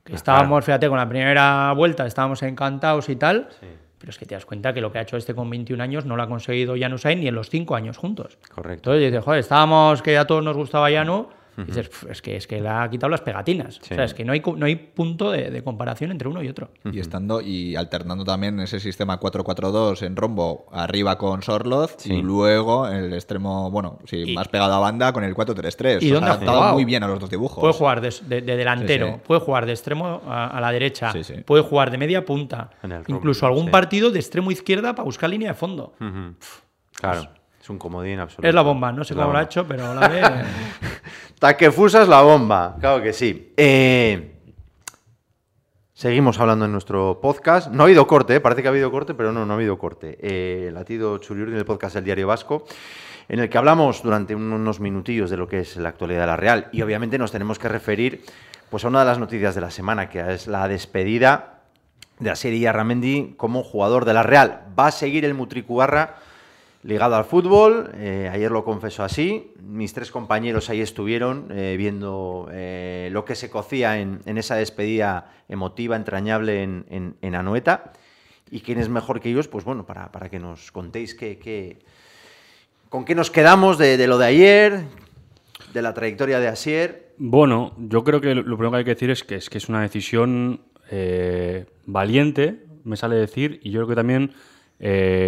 Que 0.03 0.15
estábamos, 0.15 0.65
fíjate, 0.65 0.89
con 0.89 0.97
la 0.97 1.07
primera 1.07 1.71
vuelta 1.73 2.05
estábamos 2.05 2.43
encantados 2.43 3.09
y 3.09 3.15
tal. 3.15 3.49
Pero 3.97 4.09
es 4.09 4.17
que 4.17 4.25
te 4.25 4.35
das 4.35 4.45
cuenta 4.45 4.73
que 4.73 4.81
lo 4.81 4.91
que 4.91 4.99
ha 4.99 5.01
hecho 5.03 5.15
este 5.15 5.33
con 5.33 5.49
21 5.49 5.81
años 5.81 6.05
no 6.05 6.17
lo 6.17 6.23
ha 6.23 6.27
conseguido 6.27 6.75
Janusay 6.77 7.15
ni 7.15 7.27
en 7.29 7.35
los 7.35 7.49
5 7.49 7.73
años 7.73 7.97
juntos. 7.97 8.37
Correcto. 8.53 8.91
Entonces 8.91 9.11
dices, 9.11 9.23
joder, 9.23 9.39
estábamos 9.39 10.01
que 10.01 10.17
a 10.17 10.27
todos 10.27 10.43
nos 10.43 10.57
gustaba 10.57 10.89
Llano. 11.55 11.63
Y 11.67 11.71
dices, 11.71 11.89
"Pf, 11.89 12.11
es 12.11 12.21
que, 12.21 12.35
es 12.37 12.47
que 12.47 12.61
le 12.61 12.69
ha 12.69 12.89
quitado 12.89 13.09
las 13.09 13.21
pegatinas. 13.21 13.75
Sí. 13.81 13.93
O 13.93 13.95
sea, 13.95 14.03
es 14.05 14.13
que 14.13 14.23
no 14.25 14.33
hay, 14.33 14.41
no 14.57 14.65
hay 14.65 14.75
punto 14.75 15.31
de, 15.31 15.49
de 15.51 15.63
comparación 15.63 16.11
entre 16.11 16.27
uno 16.27 16.41
y 16.43 16.47
otro. 16.49 16.71
Y 16.91 16.99
estando 16.99 17.41
y 17.41 17.75
alternando 17.75 18.23
también 18.23 18.59
ese 18.59 18.79
sistema 18.79 19.19
4-4-2 19.19 20.01
en 20.03 20.15
rombo 20.15 20.65
arriba 20.71 21.17
con 21.17 21.41
Sorloz 21.41 21.95
Sí. 21.97 22.13
y 22.13 22.21
luego 22.21 22.87
en 22.87 22.95
el 22.95 23.13
extremo, 23.13 23.69
bueno, 23.71 23.99
sí, 24.05 24.23
Y- 24.27 24.33
más 24.35 24.47
pegado 24.47 24.73
a 24.73 24.79
banda 24.79 25.13
con 25.13 25.23
el 25.23 25.33
4-3-3. 25.35 26.01
¿Y 26.01 26.11
O 26.11 26.15
dónde 26.15 26.29
ha 26.29 26.33
adaptado 26.33 26.73
muy 26.73 26.85
bien 26.85 27.03
a 27.03 27.07
los 27.07 27.19
dos 27.19 27.29
dibujos. 27.29 27.59
Puede 27.61 27.73
jugar 27.73 28.01
de, 28.01 28.13
de- 28.27 28.41
de 28.41 28.55
delantero, 28.57 29.07
Sí, 29.07 29.13
sí. 29.13 29.19
puede 29.25 29.41
jugar 29.41 29.65
de 29.65 29.71
extremo 29.73 30.21
a, 30.27 30.47
a 30.47 30.61
la 30.61 30.71
derecha, 30.71 31.11
Sí, 31.11 31.23
sí. 31.23 31.33
puede 31.45 31.63
jugar 31.63 31.91
de 31.91 31.97
media 31.97 32.25
punta, 32.25 32.69
incluso 33.07 33.45
algún 33.45 33.65
sí. 33.65 33.71
partido 33.71 34.11
de 34.11 34.19
extremo 34.19 34.51
izquierda 34.51 34.93
para 34.95 35.03
buscar 35.03 35.29
línea 35.29 35.49
de 35.49 35.53
fondo. 35.55 35.93
Claro, 36.99 37.27
es 37.61 37.69
un 37.69 37.77
comodín 37.77 38.19
absoluto. 38.19 38.47
Es 38.47 38.53
la 38.53 38.61
bomba, 38.61 38.91
no 38.91 39.03
sé 39.03 39.15
cómo 39.15 39.31
lo 39.31 39.37
ha 39.39 39.43
hecho, 39.43 39.65
pero 39.67 39.93
la 39.93 40.07
ve. 40.07 40.21
Taquefusa 41.43 42.03
es 42.03 42.07
la 42.07 42.21
bomba, 42.21 42.77
claro 42.79 43.03
que 43.03 43.11
sí. 43.11 43.51
Eh, 43.57 44.39
seguimos 45.93 46.39
hablando 46.39 46.63
en 46.63 46.71
nuestro 46.71 47.19
podcast. 47.19 47.69
No 47.69 47.83
ha 47.83 47.85
habido 47.85 48.07
corte, 48.07 48.35
¿eh? 48.35 48.39
parece 48.39 48.61
que 48.61 48.69
ha 48.69 48.71
habido 48.71 48.89
corte, 48.89 49.13
pero 49.13 49.33
no, 49.33 49.45
no 49.45 49.51
ha 49.51 49.55
habido 49.57 49.77
corte. 49.77 50.17
Eh, 50.21 50.71
Latido 50.71 51.17
Churiurdi 51.17 51.51
en 51.51 51.57
el 51.57 51.65
podcast 51.65 51.95
del 51.95 52.05
Diario 52.05 52.27
Vasco, 52.27 52.63
en 53.27 53.41
el 53.41 53.49
que 53.49 53.57
hablamos 53.57 54.01
durante 54.03 54.33
unos 54.33 54.79
minutillos 54.79 55.29
de 55.29 55.35
lo 55.35 55.49
que 55.49 55.59
es 55.59 55.75
la 55.75 55.89
actualidad 55.89 56.21
de 56.21 56.27
la 56.27 56.37
Real. 56.37 56.69
Y 56.71 56.81
obviamente 56.81 57.17
nos 57.17 57.33
tenemos 57.33 57.59
que 57.59 57.67
referir 57.67 58.23
pues, 58.69 58.85
a 58.85 58.87
una 58.87 58.99
de 58.99 59.07
las 59.07 59.19
noticias 59.19 59.53
de 59.53 59.59
la 59.59 59.69
semana, 59.69 60.07
que 60.07 60.21
es 60.33 60.47
la 60.47 60.65
despedida 60.69 61.63
de 62.19 62.29
Asier 62.29 62.73
Ramendi 62.73 63.33
como 63.35 63.63
jugador 63.63 64.05
de 64.05 64.13
la 64.13 64.23
Real. 64.23 64.61
Va 64.79 64.87
a 64.87 64.91
seguir 64.91 65.25
el 65.25 65.33
Mutricuarra 65.33 66.15
ligado 66.83 67.15
al 67.15 67.25
fútbol. 67.25 67.91
eh, 67.95 68.29
ayer 68.31 68.51
lo 68.51 68.63
confesó 68.63 69.03
así. 69.03 69.53
Mis 69.61 69.93
tres 69.93 70.11
compañeros 70.11 70.69
ahí 70.69 70.81
estuvieron 70.81 71.47
eh, 71.49 71.75
viendo 71.77 72.49
eh, 72.51 73.09
lo 73.11 73.25
que 73.25 73.35
se 73.35 73.49
cocía 73.49 73.99
en, 73.99 74.19
esa 74.25 74.55
despedida 74.55 75.31
emotiva, 75.49 75.95
entrañable 75.95 76.61
en, 76.61 77.15
en- 77.21 77.35
Anoeta. 77.35 77.93
Y 78.51 78.61
quién 78.61 78.77
es 78.79 78.89
mejor 78.89 79.19
que 79.19 79.29
ellos, 79.29 79.47
pues 79.47 79.65
bueno, 79.65 79.85
para, 79.85 80.09
que 80.29 80.37
nos 80.39 80.71
contéis 80.71 81.15
qué, 81.15 81.79
con 82.89 83.03
qué 83.05 83.15
nos 83.15 83.31
quedamos 83.31 83.79
de, 83.79 84.05
lo 84.05 84.19
de 84.19 84.25
ayer, 84.27 84.81
de 85.73 85.81
la 85.81 85.93
trayectoria 85.95 86.39
de 86.39 86.49
Asier. 86.49 87.13
Bueno, 87.17 87.73
yo 87.79 88.03
creo 88.03 88.21
que 88.21 88.35
lo 88.35 88.43
primero 88.43 88.71
que 88.71 88.77
hay 88.77 88.83
que 88.83 88.93
decir 88.93 89.09
es 89.09 89.23
que 89.23 89.35
es, 89.35 89.69
una 89.69 89.81
decisión 89.81 90.61
valiente, 91.87 92.63
me 92.83 92.95
sale 92.95 93.15
decir, 93.15 93.59
y 93.63 93.71
yo 93.71 93.79
creo 93.79 93.87
que 93.87 93.95
también 93.95 94.33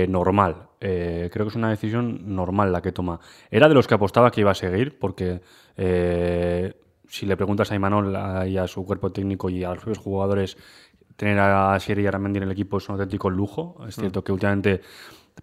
normal. 0.10 0.65
Eh, 0.82 1.30
creo 1.32 1.46
que 1.46 1.50
es 1.50 1.56
una 1.56 1.70
decisión 1.70 2.36
normal 2.36 2.72
la 2.72 2.82
que 2.82 2.92
toma. 2.92 3.20
Era 3.52 3.68
de 3.68 3.74
los 3.76 3.88
que 3.88 3.94
apostaba 3.96 4.32
que 4.32 4.42
iba 4.42 4.52
a 4.52 4.56
seguir, 4.56 4.98
porque 5.00 5.42
eh, 5.78 6.74
si 7.08 7.26
le 7.26 7.38
preguntas 7.38 7.72
a 7.72 7.76
Imanol 7.76 8.16
a- 8.16 8.48
y 8.48 8.58
a 8.58 8.68
su 8.68 8.86
cuerpo 8.86 9.12
técnico 9.12 9.50
y 9.50 9.64
a 9.64 9.74
los 9.76 9.98
jugadores, 9.98 10.58
tener 11.16 11.40
a 11.40 11.80
Sierra 11.80 12.02
y 12.02 12.08
a 12.08 12.12
Ramendi 12.12 12.38
en 12.38 12.44
el 12.44 12.52
equipo 12.52 12.78
es 12.78 12.90
un 12.90 12.94
auténtico 12.94 13.30
lujo. 13.30 13.78
Es 13.88 13.96
cierto 13.96 14.24
que 14.24 14.32
últimamente 14.32 14.82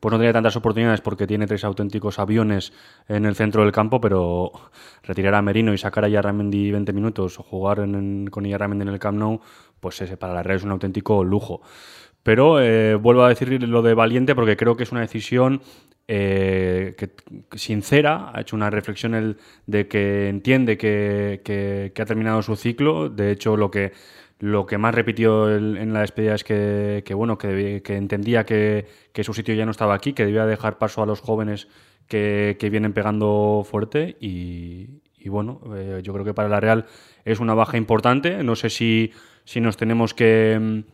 pues 0.00 0.10
no 0.10 0.18
tiene 0.18 0.32
tantas 0.32 0.56
oportunidades 0.56 1.02
porque 1.02 1.26
tiene 1.26 1.46
tres 1.46 1.64
auténticos 1.64 2.18
aviones 2.18 2.72
en 3.08 3.26
el 3.26 3.34
centro 3.34 3.62
del 3.62 3.72
campo, 3.72 4.00
pero 4.00 4.50
retirar 5.02 5.34
a 5.34 5.42
Merino 5.42 5.74
y 5.74 5.78
sacar 5.78 6.04
a 6.06 6.08
Yarramendi 6.08 6.70
20 6.72 6.92
minutos 6.94 7.38
o 7.38 7.42
jugar 7.42 7.80
en- 7.80 7.94
en- 7.94 8.26
con 8.28 8.44
Yarramendi 8.44 8.82
en 8.82 8.88
el 8.88 8.98
Camp 8.98 9.18
Nou, 9.18 9.40
pues 9.80 10.00
ese 10.00 10.16
para 10.16 10.32
la 10.32 10.42
Real 10.42 10.56
es 10.58 10.64
un 10.64 10.70
auténtico 10.70 11.22
lujo. 11.24 11.60
Pero 12.22 12.60
eh, 12.60 12.94
vuelvo 12.94 13.24
a 13.24 13.28
decir 13.28 13.62
lo 13.62 13.82
de 13.82 13.94
Valiente 13.94 14.34
porque 14.34 14.56
creo 14.56 14.76
que 14.76 14.84
es 14.84 14.92
una 14.92 15.00
decisión 15.00 15.60
eh, 16.08 16.94
sincera. 17.54 18.30
Ha 18.34 18.40
hecho 18.42 18.56
una 18.56 18.70
reflexión 18.70 19.14
el- 19.14 19.36
de 19.66 19.88
que 19.88 20.28
entiende 20.28 20.76
que, 20.76 21.92
ha 21.98 22.04
terminado 22.04 22.42
su 22.42 22.56
ciclo. 22.56 23.08
De 23.08 23.30
hecho, 23.32 23.56
lo 23.56 23.70
que, 23.70 23.92
lo 24.38 24.66
que 24.66 24.78
más 24.78 24.94
repitió 24.94 25.48
el- 25.48 25.76
en 25.78 25.92
la 25.92 26.00
despedida 26.00 26.34
es 26.34 26.44
que, 26.44 27.02
bueno, 27.14 27.38
que, 27.38 27.82
entendía 27.86 28.44
que, 28.44 28.86
su 29.22 29.34
sitio 29.34 29.54
ya 29.54 29.64
no 29.64 29.70
estaba 29.70 29.94
aquí, 29.94 30.12
que 30.12 30.24
debía 30.26 30.46
dejar 30.46 30.78
paso 30.78 31.02
a 31.02 31.06
los 31.06 31.20
jóvenes 31.20 31.68
que, 32.08 32.56
vienen 32.70 32.92
pegando 32.92 33.64
fuerte. 33.68 34.16
Y, 34.20 35.00
bueno, 35.26 35.60
eh, 35.76 36.00
yo 36.02 36.12
creo 36.12 36.24
que 36.24 36.34
para 36.34 36.48
la 36.48 36.60
Real 36.60 36.86
es 37.24 37.40
una 37.40 37.54
baja 37.54 37.76
importante. 37.76 38.42
No 38.44 38.56
sé 38.56 38.70
si, 38.70 39.12
si 39.44 39.60
nos 39.60 39.76
tenemos 39.76 40.14
que, 40.14 40.84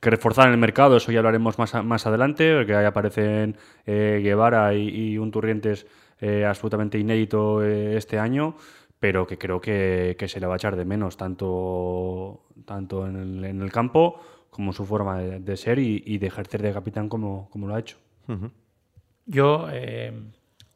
que 0.00 0.10
reforzar 0.10 0.46
en 0.46 0.52
el 0.54 0.58
mercado, 0.58 0.96
eso 0.96 1.10
ya 1.12 1.18
hablaremos 1.18 1.58
más, 1.58 1.74
a- 1.74 1.82
más 1.82 2.06
adelante, 2.06 2.54
porque 2.56 2.74
ahí 2.74 2.84
aparecen 2.84 3.56
eh, 3.86 4.20
Guevara 4.22 4.74
y, 4.74 4.88
y 5.12 5.18
un 5.18 5.30
Turrientes 5.30 5.86
eh, 6.20 6.44
absolutamente 6.44 6.98
inédito 6.98 7.62
eh, 7.64 7.96
este 7.96 8.18
año, 8.18 8.56
pero 9.00 9.26
que 9.26 9.38
creo 9.38 9.60
que, 9.60 10.16
que 10.18 10.28
se 10.28 10.40
le 10.40 10.46
va 10.46 10.54
a 10.54 10.56
echar 10.56 10.76
de 10.76 10.84
menos, 10.84 11.16
tanto, 11.16 12.44
tanto 12.64 13.06
en, 13.06 13.16
el, 13.16 13.44
en 13.44 13.62
el 13.62 13.70
campo 13.72 14.20
como 14.50 14.72
su 14.72 14.84
forma 14.86 15.18
de, 15.18 15.38
de 15.40 15.56
ser 15.56 15.78
y, 15.78 16.02
y 16.04 16.18
de 16.18 16.26
ejercer 16.26 16.62
de 16.62 16.72
capitán 16.72 17.08
como, 17.08 17.48
como 17.50 17.68
lo 17.68 17.74
ha 17.74 17.80
hecho. 17.80 17.96
Yo 19.26 19.68
eh, 19.70 20.12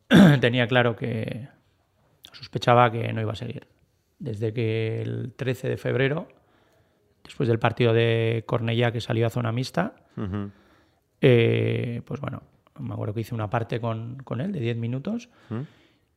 tenía 0.40 0.66
claro 0.68 0.94
que 0.96 1.48
sospechaba 2.32 2.90
que 2.90 3.12
no 3.12 3.20
iba 3.20 3.32
a 3.32 3.36
seguir. 3.36 3.66
Desde 4.18 4.52
que 4.52 5.02
el 5.02 5.32
13 5.34 5.68
de 5.68 5.76
febrero, 5.76 6.28
después 7.24 7.48
del 7.48 7.58
partido 7.58 7.92
de 7.92 8.44
Cornellá 8.46 8.92
que 8.92 9.00
salió 9.00 9.26
a 9.26 9.30
zona 9.30 9.52
mixta, 9.52 9.94
eh, 11.20 12.02
pues 12.04 12.20
bueno, 12.20 12.42
me 12.80 12.92
acuerdo 12.94 13.14
que 13.14 13.20
hice 13.20 13.34
una 13.34 13.48
parte 13.50 13.80
con, 13.80 14.18
con 14.24 14.40
él 14.40 14.52
de 14.52 14.60
10 14.60 14.76
minutos. 14.76 15.28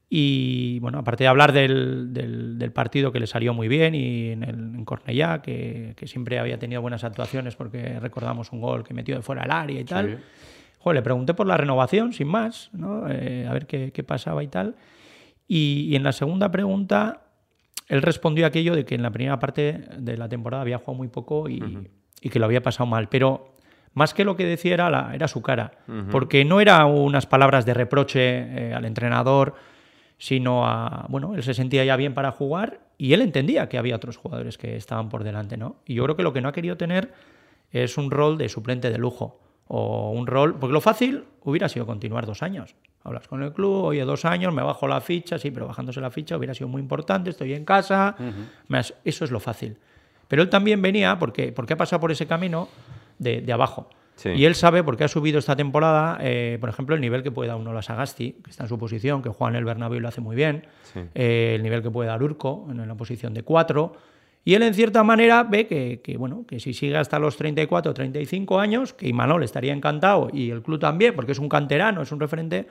Y 0.09 0.79
bueno, 0.79 0.99
aparte 0.99 1.23
de 1.23 1.27
hablar 1.29 1.51
del, 1.51 2.13
del- 2.13 2.59
del 2.59 2.71
partido 2.71 3.11
que 3.11 3.19
le 3.19 3.27
salió 3.27 3.53
muy 3.53 3.67
bien 3.67 3.95
y 3.95 4.29
en, 4.29 4.43
el, 4.43 4.55
en 4.55 4.85
Cornellá, 4.85 5.41
que, 5.41 5.93
que 5.97 6.07
siempre 6.07 6.37
había 6.39 6.59
tenido 6.59 6.81
buenas 6.81 7.03
actuaciones 7.03 7.55
porque 7.55 7.99
recordamos 7.99 8.51
un 8.51 8.61
gol 8.61 8.83
que 8.83 8.93
metió 8.93 9.15
de 9.15 9.21
fuera 9.23 9.41
del 9.41 9.51
área 9.51 9.79
y 9.81 9.83
tal. 9.83 10.05
Sí. 10.17 10.23
Joder, 10.79 10.95
le 10.97 11.01
pregunté 11.01 11.33
por 11.33 11.47
la 11.47 11.57
renovación, 11.57 12.13
sin 12.13 12.27
más, 12.27 12.69
¿no? 12.71 13.09
Eh, 13.09 13.47
a 13.49 13.53
ver 13.53 13.65
qué, 13.65 13.91
qué 13.91 14.03
pasaba 14.03 14.43
y 14.43 14.47
tal. 14.47 14.75
Y, 15.47 15.87
y 15.89 15.95
en 15.95 16.03
la 16.03 16.11
segunda 16.11 16.51
pregunta, 16.51 17.23
él 17.87 18.01
respondió 18.01 18.45
aquello 18.47 18.75
de 18.75 18.85
que 18.85 18.95
en 18.95 19.01
la 19.03 19.11
primera 19.11 19.39
parte 19.39 19.81
de 19.97 20.17
la 20.17 20.27
temporada 20.29 20.61
había 20.61 20.77
jugado 20.79 20.95
muy 20.95 21.07
poco 21.07 21.47
y, 21.49 21.59
y 22.21 22.29
que 22.29 22.39
lo 22.39 22.45
había 22.45 22.63
pasado 22.63 22.87
mal. 22.87 23.09
Pero 23.09 23.55
más 23.93 24.13
que 24.13 24.25
lo 24.25 24.35
que 24.35 24.45
decía 24.45 24.73
era, 24.73 24.89
la- 24.89 25.11
era 25.13 25.27
su 25.27 25.41
cara. 25.41 25.71
Porque 26.11 26.43
no 26.45 26.59
era 26.61 26.85
unas 26.85 27.25
palabras 27.25 27.65
de 27.65 27.73
reproche 27.73 28.19
eh, 28.69 28.73
al 28.73 28.85
entrenador, 28.85 29.55
sino 30.17 30.65
a. 30.65 31.05
Bueno, 31.09 31.35
él 31.35 31.43
se 31.43 31.53
sentía 31.53 31.83
ya 31.85 31.95
bien 31.95 32.13
para 32.13 32.31
jugar 32.31 32.79
y 32.97 33.13
él 33.13 33.21
entendía 33.21 33.67
que 33.69 33.77
había 33.77 33.95
otros 33.95 34.17
jugadores 34.17 34.57
que 34.57 34.75
estaban 34.77 35.09
por 35.09 35.23
delante, 35.23 35.57
¿no? 35.57 35.77
Y 35.85 35.95
yo 35.95 36.03
creo 36.03 36.15
que 36.15 36.23
lo 36.23 36.33
que 36.33 36.41
no 36.41 36.49
ha 36.49 36.53
querido 36.53 36.77
tener 36.77 37.13
es 37.71 37.97
un 37.97 38.09
rol 38.11 38.37
de 38.37 38.47
suplente 38.49 38.89
de 38.89 38.97
lujo. 38.97 39.41
O 39.67 40.11
un 40.11 40.27
rol. 40.27 40.57
Porque 40.59 40.73
lo 40.73 40.79
fácil 40.81 41.25
hubiera 41.41 41.67
sido 41.69 41.85
continuar 41.85 42.25
dos 42.25 42.43
años. 42.43 42.75
Hablas 43.05 43.27
con 43.27 43.41
el 43.43 43.53
club, 43.53 43.85
oye, 43.85 44.03
dos 44.03 44.25
años, 44.25 44.53
me 44.53 44.61
bajo 44.63 44.87
la 44.87 44.99
ficha, 44.99 45.37
sí, 45.37 45.51
pero 45.51 45.67
bajándose 45.67 46.01
la 46.01 46.09
ficha 46.11 46.35
hubiera 46.35 46.53
sido 46.53 46.67
muy 46.67 46.81
importante, 46.81 47.29
estoy 47.29 47.53
en 47.53 47.63
casa. 47.63 48.15
me 48.67 48.79
has- 48.79 48.93
Eso 49.05 49.23
es 49.23 49.31
lo 49.31 49.39
fácil. 49.39 49.77
Pero 50.27 50.41
él 50.41 50.49
también 50.49 50.81
venía, 50.81 51.17
porque, 51.19 51.51
porque 51.51 51.73
ha 51.73 51.77
pasado 51.77 51.99
por 51.99 52.11
ese 52.11 52.25
camino 52.25 52.67
de, 53.19 53.41
de 53.41 53.53
abajo. 53.53 53.89
Sí. 54.15 54.29
Y 54.29 54.45
él 54.45 54.55
sabe, 54.55 54.81
porque 54.83 55.03
ha 55.03 55.07
subido 55.07 55.37
esta 55.39 55.55
temporada, 55.55 56.17
eh, 56.21 56.57
por 56.59 56.69
ejemplo, 56.69 56.95
el 56.95 57.01
nivel 57.01 57.21
que 57.21 57.31
puede 57.31 57.49
dar 57.49 57.57
uno 57.57 57.77
a 57.77 57.81
Sagasti, 57.83 58.31
que 58.43 58.49
está 58.49 58.63
en 58.63 58.69
su 58.69 58.79
posición, 58.79 59.21
que 59.21 59.29
juega 59.29 59.51
en 59.51 59.57
el 59.57 59.65
Bernabéu 59.65 59.97
y 59.99 60.01
lo 60.01 60.07
hace 60.07 60.21
muy 60.21 60.35
bien, 60.35 60.65
eh, 61.13 61.53
el 61.55 61.61
nivel 61.63 61.83
que 61.83 61.91
puede 61.91 62.07
dar 62.09 62.23
Urco 62.23 62.65
en 62.71 62.87
la 62.87 62.95
posición 62.95 63.33
de 63.33 63.43
cuatro. 63.43 63.93
Y 64.47 64.53
él, 64.53 64.61
en 64.63 64.73
cierta 64.75 65.03
manera, 65.03 65.43
ve 65.43 65.65
que, 65.67 66.01
que, 66.03 66.17
bueno, 66.17 66.45
que 66.47 66.59
si 66.59 66.73
sigue 66.73 66.95
hasta 66.95 67.17
los 67.19 67.35
34 67.35 67.89
o 67.91 67.93
35 67.95 68.59
años, 68.59 68.93
que 68.93 69.07
Imanol 69.07 69.43
estaría 69.43 69.73
encantado 69.73 70.29
y 70.31 70.51
el 70.51 70.61
club 70.61 70.79
también, 70.79 71.15
porque 71.15 71.31
es 71.31 71.39
un 71.39 71.49
canterano, 71.49 72.03
es 72.03 72.11
un 72.11 72.19
referente, 72.19 72.67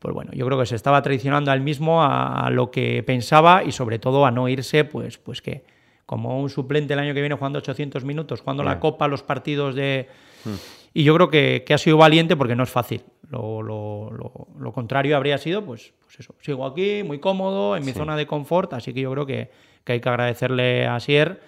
pues 0.00 0.12
bueno, 0.12 0.32
yo 0.34 0.44
creo 0.44 0.58
que 0.58 0.66
se 0.66 0.74
estaba 0.74 1.00
traicionando 1.00 1.52
a 1.52 1.54
él 1.54 1.60
mismo 1.60 2.02
a, 2.02 2.46
a 2.46 2.50
lo 2.50 2.72
que 2.72 3.02
pensaba 3.04 3.62
y 3.62 3.70
sobre 3.70 4.00
todo 4.00 4.26
a 4.26 4.32
no 4.32 4.48
irse, 4.48 4.84
pues, 4.84 5.18
pues 5.18 5.40
que 5.40 5.62
como 6.04 6.40
un 6.42 6.50
suplente 6.50 6.94
el 6.94 6.98
año 6.98 7.14
que 7.14 7.20
viene 7.20 7.36
jugando 7.36 7.60
800 7.60 8.04
minutos, 8.04 8.40
jugando 8.40 8.64
la 8.64 8.72
Copa, 8.80 9.06
los 9.08 9.22
partidos 9.22 9.74
de... 9.76 10.08
Y 10.94 11.04
yo 11.04 11.14
creo 11.14 11.30
que, 11.30 11.62
que 11.64 11.72
ha 11.74 11.78
sido 11.78 11.96
valiente 11.96 12.36
porque 12.36 12.56
no 12.56 12.64
es 12.64 12.70
fácil. 12.70 13.02
Lo, 13.30 13.62
lo- 13.62 14.10
lo- 14.10 14.48
lo 14.58 14.72
contrario 14.72 15.16
habría 15.16 15.38
sido, 15.38 15.64
pues, 15.64 15.94
pues 16.02 16.18
eso, 16.20 16.34
sigo 16.40 16.66
aquí, 16.66 17.02
muy 17.04 17.18
cómodo, 17.20 17.76
en 17.76 17.84
mi 17.84 17.92
zona 17.92 18.16
de 18.16 18.26
confort, 18.26 18.74
así 18.74 18.92
que 18.92 19.00
yo 19.00 19.10
creo 19.12 19.24
que, 19.24 19.50
que 19.84 19.92
hay 19.94 20.00
que 20.00 20.08
agradecerle 20.08 20.86
a 20.86 20.98
Sier 21.00 21.40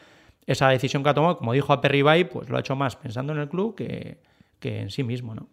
esa 0.47 0.69
decisión 0.69 1.03
que 1.03 1.09
ha 1.11 1.15
tomado. 1.15 1.39
Como 1.39 1.53
dijo 1.53 1.73
a 1.73 1.81
Perribay, 1.81 2.29
pues 2.29 2.49
lo 2.49 2.57
ha 2.57 2.61
hecho 2.61 2.77
más 2.77 2.97
pensando 2.97 3.33
en 3.33 3.39
el 3.41 3.49
club 3.49 3.75
que, 3.75 4.19
que 4.61 4.81
en 4.81 4.91
sí 4.91 5.03
mismo, 5.03 5.35
¿no? 5.35 5.49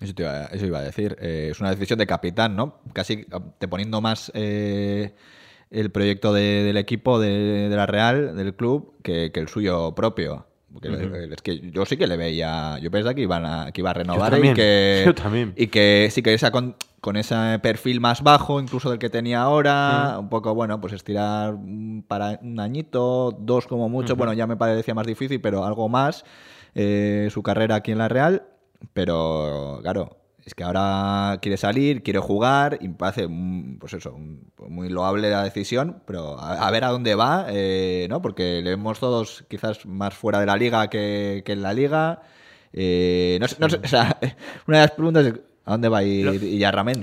Eso, 0.00 0.12
te 0.14 0.22
iba, 0.24 0.78
a 0.78 0.82
decir. 0.82 1.16
Eh, 1.20 1.48
es 1.52 1.60
una 1.60 1.70
decisión 1.70 1.98
de 1.98 2.06
capitán, 2.06 2.56
¿no? 2.56 2.80
Casi 2.92 3.26
ah, 3.30 3.40
te 3.58 3.68
poniendo 3.68 4.00
más 4.00 4.32
eh, 4.34 5.14
el 5.70 5.90
proyecto 5.92 6.32
de- 6.32 6.64
del 6.64 6.76
equipo 6.76 7.20
de, 7.20 7.68
de 7.68 7.76
la 7.76 7.86
Real, 7.86 8.36
del 8.36 8.54
club, 8.54 8.94
que, 9.02 9.30
que 9.32 9.38
el 9.40 9.48
suyo 9.48 9.94
propio. 9.94 10.46
Porque 10.72 11.28
Es 11.30 11.42
que 11.42 11.70
yo 11.70 11.84
sí 11.84 11.96
que 11.96 12.06
le 12.06 12.16
veía. 12.16 12.78
Yo 12.80 12.90
pensaba 12.90 13.14
que, 13.14 13.22
iban 13.22 13.44
a, 13.44 13.72
que 13.72 13.80
iba 13.80 13.90
a 13.90 13.94
renovar 13.94 14.30
también, 14.30 14.54
y 14.54 14.56
que. 14.56 15.02
yo 15.06 15.14
también. 15.14 15.52
Y 15.56 15.66
que 15.66 16.08
sí 16.10 16.22
que 16.22 16.32
esa 16.34 16.50
con, 16.50 16.76
con 17.00 17.16
ese 17.16 17.58
perfil 17.62 18.00
más 18.00 18.22
bajo, 18.22 18.60
incluso 18.60 18.90
del 18.90 18.98
que 18.98 19.10
tenía 19.10 19.42
ahora. 19.42 20.16
Un 20.18 20.28
poco, 20.28 20.54
bueno, 20.54 20.80
pues 20.80 20.92
estirar 20.92 21.56
para 22.08 22.38
un 22.42 22.60
añito, 22.60 23.36
dos 23.38 23.66
como 23.66 23.88
mucho. 23.88 24.16
Bueno, 24.16 24.32
ya 24.32 24.46
me 24.46 24.56
parecía 24.56 24.94
más 24.94 25.06
difícil, 25.06 25.40
pero 25.40 25.64
algo 25.64 25.88
más. 25.88 26.24
eh, 26.74 27.28
su 27.30 27.42
carrera 27.42 27.76
aquí 27.76 27.92
en 27.92 27.98
la 27.98 28.08
Real. 28.08 28.46
Pero, 28.94 29.78
claro, 29.82 30.16
es 30.44 30.54
que 30.54 30.64
ahora 30.64 31.38
quiere 31.40 31.56
salir, 31.56 32.02
quiere 32.02 32.18
jugar, 32.18 32.78
y 32.80 32.88
me 32.88 32.94
parece, 32.94 33.28
mm, 33.28 33.78
pues 33.78 33.92
eso, 33.94 34.18
muy 34.68 34.88
loable 34.88 35.30
la 35.30 35.44
decisión, 35.44 36.02
pero 36.06 36.38
a, 36.38 36.66
a 36.66 36.70
ver 36.70 36.84
a 36.84 36.88
dónde 36.88 37.14
va, 37.14 37.46
eh, 37.48 38.06
¿no? 38.10 38.20
Porque 38.20 38.60
le 38.62 38.70
vemos 38.70 38.98
todos 38.98 39.44
quizás 39.48 39.86
más 39.86 40.14
fuera 40.14 40.40
de 40.40 40.46
la 40.46 40.56
liga 40.56 40.88
que, 40.88 41.42
que 41.44 41.52
en 41.52 41.62
la 41.62 41.72
liga. 41.72 42.22
Eh, 42.72 43.38
no 43.40 43.48
sé, 43.48 43.56
no 43.58 43.68
sé, 43.68 43.80
o 43.82 43.88
sea, 43.88 44.18
una 44.66 44.78
de 44.78 44.84
las 44.84 44.90
preguntas 44.92 45.26
es, 45.26 45.34
¿a 45.64 45.72
dónde 45.72 45.88
va 45.88 45.98
a 45.98 46.04
ir 46.04 46.26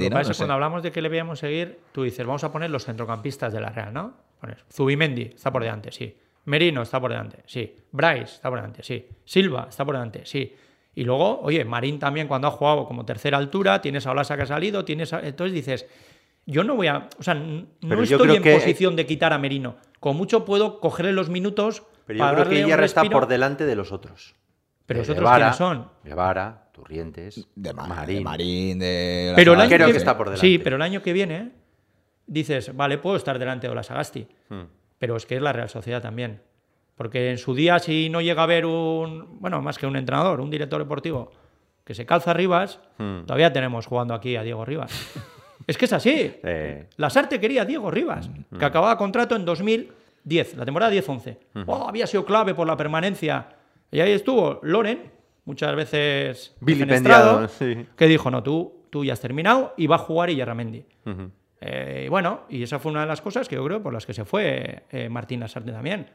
que 0.04 0.10
no? 0.10 0.18
No 0.18 0.24
sé. 0.24 0.34
cuando 0.36 0.54
hablamos 0.56 0.84
de 0.84 0.92
que 0.92 1.02
le 1.02 1.10
veíamos 1.10 1.40
seguir, 1.40 1.80
tú 1.92 2.04
dices, 2.04 2.26
vamos 2.26 2.44
a 2.44 2.52
poner 2.52 2.70
los 2.70 2.86
centrocampistas 2.86 3.54
de 3.54 3.62
la 3.62 3.70
Real, 3.70 3.94
¿no? 3.94 4.14
Pones 4.42 4.58
Zubimendi 4.72 5.24
está 5.36 5.52
por 5.52 5.64
delante, 5.64 5.92
sí. 5.92 6.16
Merino 6.46 6.82
está 6.82 7.00
por 7.00 7.12
delante, 7.12 7.44
sí. 7.46 7.76
Bryce 7.92 8.36
está 8.36 8.50
por 8.50 8.60
delante, 8.60 8.84
sí. 8.84 9.06
Silva 9.26 9.68
está 9.70 9.86
por 9.86 9.96
delante, 9.96 10.26
sí. 10.26 10.54
Y 10.96 11.04
luego, 11.04 11.40
oye, 11.42 11.64
Marín 11.66 12.00
también 12.00 12.28
cuando 12.28 12.48
ha 12.48 12.52
jugado 12.52 12.86
como 12.86 13.06
tercera 13.06 13.38
altura, 13.38 13.82
tienes 13.82 14.06
a 14.08 14.12
Olasa 14.12 14.36
que 14.36 14.44
ha 14.44 14.48
salido, 14.48 14.84
tienes 14.86 15.14
a- 15.14 15.20
Entonces 15.22 15.54
dices, 15.54 15.86
yo 16.46 16.64
no 16.64 16.76
voy 16.76 16.88
a... 16.88 17.08
O 17.18 17.24
sea, 17.24 17.36
no 17.36 17.66
Pero 17.88 18.04
estoy 18.04 18.36
en 18.36 18.44
que- 18.44 18.54
posición 18.56 18.96
de 18.96 19.06
quitar 19.06 19.32
a 19.32 19.38
Merino. 19.38 19.78
Con 20.00 20.18
mucho 20.18 20.46
puedo 20.46 20.80
cogerle 20.80 21.14
los 21.14 21.30
minutos 21.30 21.84
Pero 22.06 22.18
yo 22.18 22.24
para 22.24 22.32
creo 22.34 22.44
darle 22.46 22.60
que 22.62 22.68
Iyarra 22.68 22.86
está 22.86 23.04
por 23.04 23.28
delante 23.28 23.66
de 23.66 23.76
los 23.76 23.92
otros. 23.92 24.36
Pero 24.86 25.02
De 25.02 25.08
los 25.08 25.16
otros 25.18 25.32
quiénes 25.36 25.56
son. 25.56 25.90
Guevara, 26.04 26.70
Turrientes, 26.74 27.48
De, 27.56 27.74
Ma- 27.74 27.86
Marín. 27.88 28.16
de 28.18 28.22
Marín, 28.24 28.80
de... 28.80 29.28
la 29.32 29.36
Pero 29.36 29.54
el 29.54 29.62
año 29.62 29.70
Creo 29.70 29.86
que, 29.88 29.92
que 29.94 29.98
está 30.00 30.18
por 30.18 30.28
delante. 30.28 30.48
Sí, 30.48 30.58
pero 30.58 30.78
el 30.78 30.82
año 30.82 31.02
que 31.04 31.14
viene 31.14 31.52
dices, 32.26 32.76
vale, 32.76 32.98
puedo 32.98 33.16
estar 33.16 33.38
delante 33.38 33.68
de 33.68 33.72
Olasagasti, 33.72 34.28
Hmm. 34.50 34.64
pero 34.98 35.16
es 35.16 35.26
que 35.26 35.36
es 35.36 35.42
la 35.42 35.54
Real 35.54 35.70
Sociedad 35.70 36.02
también. 36.02 36.42
Porque 37.00 37.32
en 37.32 37.38
su 37.38 37.56
día, 37.56 37.80
si 37.80 38.10
no 38.10 38.20
llega 38.20 38.42
a 38.42 38.44
haber 38.44 38.66
un, 38.66 39.40
bueno, 39.40 39.62
más 39.62 39.78
que 39.78 39.88
un 39.88 39.96
entrenador, 39.96 40.42
un 40.42 40.50
director 40.50 40.80
deportivo 40.82 41.32
que 41.86 41.94
se 41.96 42.06
calza 42.06 42.34
Rivas, 42.34 42.82
Hmm. 42.98 43.22
todavía 43.26 43.54
tenemos 43.54 43.86
jugando 43.86 44.14
aquí 44.14 44.36
a 44.36 44.44
Diego 44.44 44.66
Rivas. 44.66 44.92
es 45.66 45.78
que 45.78 45.86
es 45.86 45.94
así. 45.94 46.34
Eh, 46.44 46.90
Lasarte 46.98 47.40
quería 47.40 47.62
a 47.62 47.66
Diego 47.66 47.90
Rivas, 47.90 48.28
Hmm. 48.28 48.58
que 48.58 48.66
acababa 48.66 48.98
contrato 48.98 49.34
en 49.38 49.46
2010, 49.46 50.58
la 50.58 50.66
temporada 50.66 50.92
10-11. 50.92 51.38
Oh, 51.68 51.88
había 51.88 52.06
sido 52.06 52.26
clave 52.26 52.54
por 52.54 52.68
la 52.68 52.76
permanencia. 52.76 53.48
Y 53.92 54.02
ahí 54.02 54.12
estuvo 54.12 54.60
Loren, 54.62 55.10
muchas 55.46 55.74
veces 55.78 56.54
Vilipendiado, 56.60 57.48
sí. 57.48 57.86
que 57.96 58.08
dijo, 58.08 58.30
no, 58.30 58.44
tú, 58.44 58.74
tú 58.90 59.06
ya 59.06 59.14
has 59.14 59.22
terminado 59.22 59.74
y 59.78 59.88
va 59.88 59.96
a 59.96 60.00
jugar 60.00 60.30
Iyarramendi. 60.32 60.84
Ujú, 61.06 61.32
Eh, 61.62 62.04
y 62.06 62.10
bueno, 62.10 62.42
y 62.50 62.64
esa 62.64 62.80
fue 62.80 62.92
una 62.92 63.02
de 63.02 63.08
las 63.08 63.22
cosas 63.22 63.50
que 63.50 63.56
yo 63.56 63.66
creo 63.66 63.84
por 63.84 63.94
las 63.94 64.06
que 64.06 64.14
se 64.14 64.24
fue 64.26 64.84
eh, 64.90 65.10
Martín 65.10 65.42
Lasarte 65.42 65.72
también. 65.72 66.10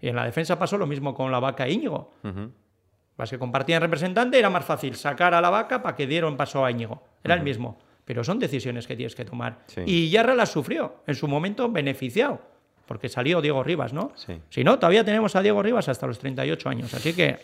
Y 0.00 0.08
en 0.08 0.16
la 0.16 0.24
defensa 0.24 0.58
pasó 0.58 0.76
lo 0.78 0.86
mismo 0.86 1.14
con 1.14 1.30
la 1.30 1.38
vaca 1.38 1.66
e 1.66 1.72
Íñigo. 1.72 2.12
Las 3.16 3.30
que 3.30 3.38
compartían 3.38 3.82
representante 3.82 4.38
era 4.38 4.50
más 4.50 4.64
fácil 4.64 4.94
sacar 4.96 5.34
a 5.34 5.40
la 5.40 5.50
vaca 5.50 5.82
para 5.82 5.94
que 5.94 6.06
dieran 6.06 6.36
paso 6.36 6.64
a 6.64 6.70
Íñigo. 6.70 7.04
Era 7.22 7.34
el 7.34 7.42
mismo. 7.42 7.78
Pero 8.04 8.24
son 8.24 8.38
decisiones 8.38 8.86
que 8.86 8.96
tienes 8.96 9.14
que 9.14 9.24
tomar. 9.24 9.58
Sí. 9.66 9.82
Y 9.86 10.10
Yarra 10.10 10.34
las 10.34 10.50
sufrió, 10.50 10.96
en 11.06 11.14
su 11.14 11.28
momento 11.28 11.70
beneficiado, 11.70 12.40
porque 12.86 13.08
salió 13.08 13.40
Diego 13.40 13.62
Rivas, 13.62 13.92
¿no? 13.92 14.12
Sí. 14.16 14.40
Si 14.48 14.64
no, 14.64 14.78
todavía 14.78 15.04
tenemos 15.04 15.36
a 15.36 15.42
Diego 15.42 15.62
Rivas 15.62 15.88
hasta 15.88 16.06
los 16.06 16.18
38 16.18 16.68
años. 16.68 16.92
Así 16.94 17.12
que, 17.12 17.38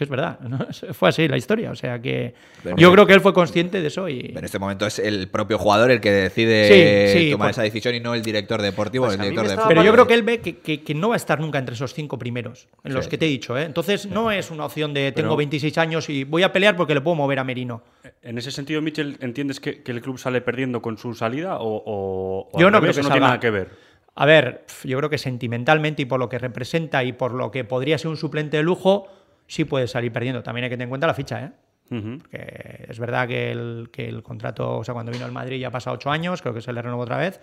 que 0.00 0.04
es 0.04 0.10
verdad, 0.10 0.40
¿no? 0.40 0.58
fue 0.94 1.10
así 1.10 1.28
la 1.28 1.36
historia. 1.36 1.70
O 1.70 1.74
sea 1.76 2.00
que 2.00 2.32
Pero 2.62 2.76
yo 2.78 2.90
creo 2.92 3.06
que 3.06 3.12
él 3.12 3.20
fue 3.20 3.34
consciente 3.34 3.82
de 3.82 3.88
eso 3.88 4.08
y... 4.08 4.22
Pero 4.28 4.38
en 4.38 4.44
este 4.46 4.58
momento 4.58 4.86
es 4.86 4.98
el 4.98 5.28
propio 5.28 5.58
jugador 5.58 5.90
el 5.90 6.00
que 6.00 6.10
decide 6.10 7.12
Sí, 7.12 7.18
sí, 7.18 7.30
tomar 7.32 7.48
por- 7.48 7.50
esa 7.50 7.62
decisión 7.62 7.94
y 7.94 8.00
no 8.00 8.14
el 8.14 8.22
director 8.22 8.62
deportivo 8.62 9.04
Pues 9.06 9.18
el 9.18 9.30
director 9.30 9.46
de 9.48 9.62
Pero 9.68 9.82
yo 9.84 9.92
creo 9.92 10.06
que 10.06 10.14
él 10.14 10.22
ve 10.22 10.40
que, 10.40 10.56
que- 10.58 10.82
que 10.82 10.94
no 10.94 11.10
va 11.10 11.14
a 11.14 11.18
estar 11.18 11.38
nunca 11.38 11.58
entre 11.58 11.74
esos 11.74 11.92
cinco 11.92 12.18
primeros, 12.18 12.66
en 12.82 12.94
los 12.94 13.06
que 13.08 13.18
te 13.18 13.26
he 13.26 13.28
dicho. 13.28 13.58
¿eh? 13.58 13.64
Entonces 13.64 14.06
no 14.06 14.30
es 14.30 14.50
una 14.50 14.64
opción 14.64 14.94
de 14.94 15.12
tengo 15.12 15.28
Pero- 15.28 15.36
26 15.36 15.76
años 15.76 16.08
y 16.08 16.24
voy 16.24 16.42
a 16.44 16.52
pelear 16.52 16.76
porque 16.76 16.94
le 16.94 17.02
puedo 17.02 17.14
mover 17.16 17.38
a 17.40 17.44
Merino. 17.44 17.82
En 18.22 18.38
ese 18.38 18.50
sentido, 18.50 18.80
Michel, 18.80 19.18
¿entiendes 19.20 19.60
que, 19.60 19.82
que 19.82 19.92
el 19.92 20.00
club 20.00 20.18
sale 20.18 20.40
perdiendo 20.40 20.80
con 20.80 20.96
su 20.96 21.12
salida 21.14 21.58
o, 21.58 21.82
o- 21.84 22.48
o 22.52 22.58
Yo 22.58 22.70
no 22.70 22.80
revés, 22.80 22.96
creo 22.96 23.02
que 23.04 23.08
no 23.08 23.14
tiene 23.14 23.26
nada 23.26 23.40
que 23.40 23.50
ver? 23.50 23.90
A 24.16 24.26
ver, 24.26 24.64
yo 24.84 24.98
creo 24.98 25.08
que 25.08 25.18
sentimentalmente 25.18 26.02
y 26.02 26.04
por 26.04 26.18
lo 26.18 26.28
que 26.28 26.38
representa 26.38 27.04
y 27.04 27.12
por 27.12 27.32
lo 27.32 27.50
que 27.50 27.64
podría 27.64 27.96
ser 27.96 28.08
un 28.10 28.16
suplente 28.16 28.56
de 28.58 28.62
lujo, 28.62 29.06
sí 29.50 29.64
puede 29.64 29.88
salir 29.88 30.12
perdiendo. 30.12 30.42
También 30.42 30.64
hay 30.64 30.70
que 30.70 30.76
tener 30.76 30.84
en 30.84 30.90
cuenta 30.90 31.06
la 31.08 31.14
ficha, 31.14 31.44
¿eh? 31.44 31.50
Ujú. 31.90 32.18
Que 32.30 32.86
es 32.88 32.98
verdad 33.00 33.26
que 33.26 33.50
el, 33.50 33.88
que 33.92 34.08
el 34.08 34.22
contrato, 34.22 34.78
o 34.78 34.84
sea, 34.84 34.94
cuando 34.94 35.10
vino 35.10 35.24
al 35.24 35.32
Madrid 35.32 35.58
ya 35.58 35.68
ha 35.68 35.70
pasado 35.72 35.96
ocho 35.96 36.08
años, 36.10 36.40
creo 36.40 36.54
que 36.54 36.60
se 36.60 36.72
le 36.72 36.80
renovó 36.80 37.02
otra 37.02 37.16
vez, 37.16 37.40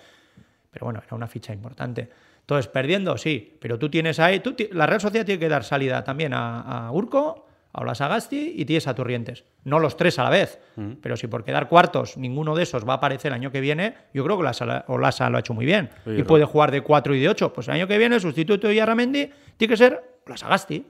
pero 0.72 0.86
bueno, 0.86 1.02
era 1.06 1.16
una 1.18 1.28
ficha 1.28 1.52
importante. 1.54 2.10
Entonces, 2.40 2.70
perdiendo, 2.70 3.18
sí, 3.18 3.58
pero 3.60 3.78
tú 3.78 3.90
tienes 3.90 4.20
ahí, 4.20 4.40
tú 4.40 4.56
la 4.72 4.86
Real 4.86 5.02
Sociedad 5.02 5.26
tiene 5.26 5.38
que 5.38 5.50
dar 5.50 5.66
salida 5.66 6.06
también 6.06 6.34
a, 6.34 6.88
a 6.88 6.92
Urco, 6.94 7.46
a 7.74 7.82
Olasagasti 7.82 8.54
y 8.56 8.64
tienes 8.64 8.88
a 8.88 8.96
Turrientes. 8.96 9.44
No 9.66 9.80
los 9.80 9.98
tres 9.98 10.18
a 10.18 10.24
la 10.24 10.30
vez, 10.30 10.60
pero 11.02 11.18
si 11.18 11.28
por 11.28 11.44
quedar 11.44 11.68
cuartos 11.68 12.16
ninguno 12.16 12.56
de 12.56 12.64
esos 12.64 12.88
va 12.88 12.94
a 12.94 12.96
aparecer 12.96 13.34
el 13.34 13.36
año 13.36 13.52
que 13.52 13.60
viene, 13.60 13.96
yo 14.14 14.24
creo 14.24 14.38
que 14.38 14.44
Olasa, 14.44 14.86
Olasa 14.88 15.30
lo 15.30 15.36
ha 15.36 15.40
hecho 15.42 15.54
muy 15.54 15.66
bien 15.66 15.90
Oye, 16.06 16.20
y 16.20 16.24
puede 16.24 16.46
jugar 16.46 16.72
de 16.72 16.80
cuatro 16.80 17.14
y 17.14 17.20
de 17.20 17.28
ocho. 17.28 17.52
Pues 17.52 17.68
el 17.68 17.74
año 17.74 17.88
que 17.88 17.98
viene 17.98 18.16
el 18.16 18.22
sustituto 18.22 18.70
de 18.70 18.76
Yarramendi 18.76 19.30
tiene 19.58 19.74
que 19.74 19.78
ser 19.78 20.22
Olasagasti. 20.26 20.86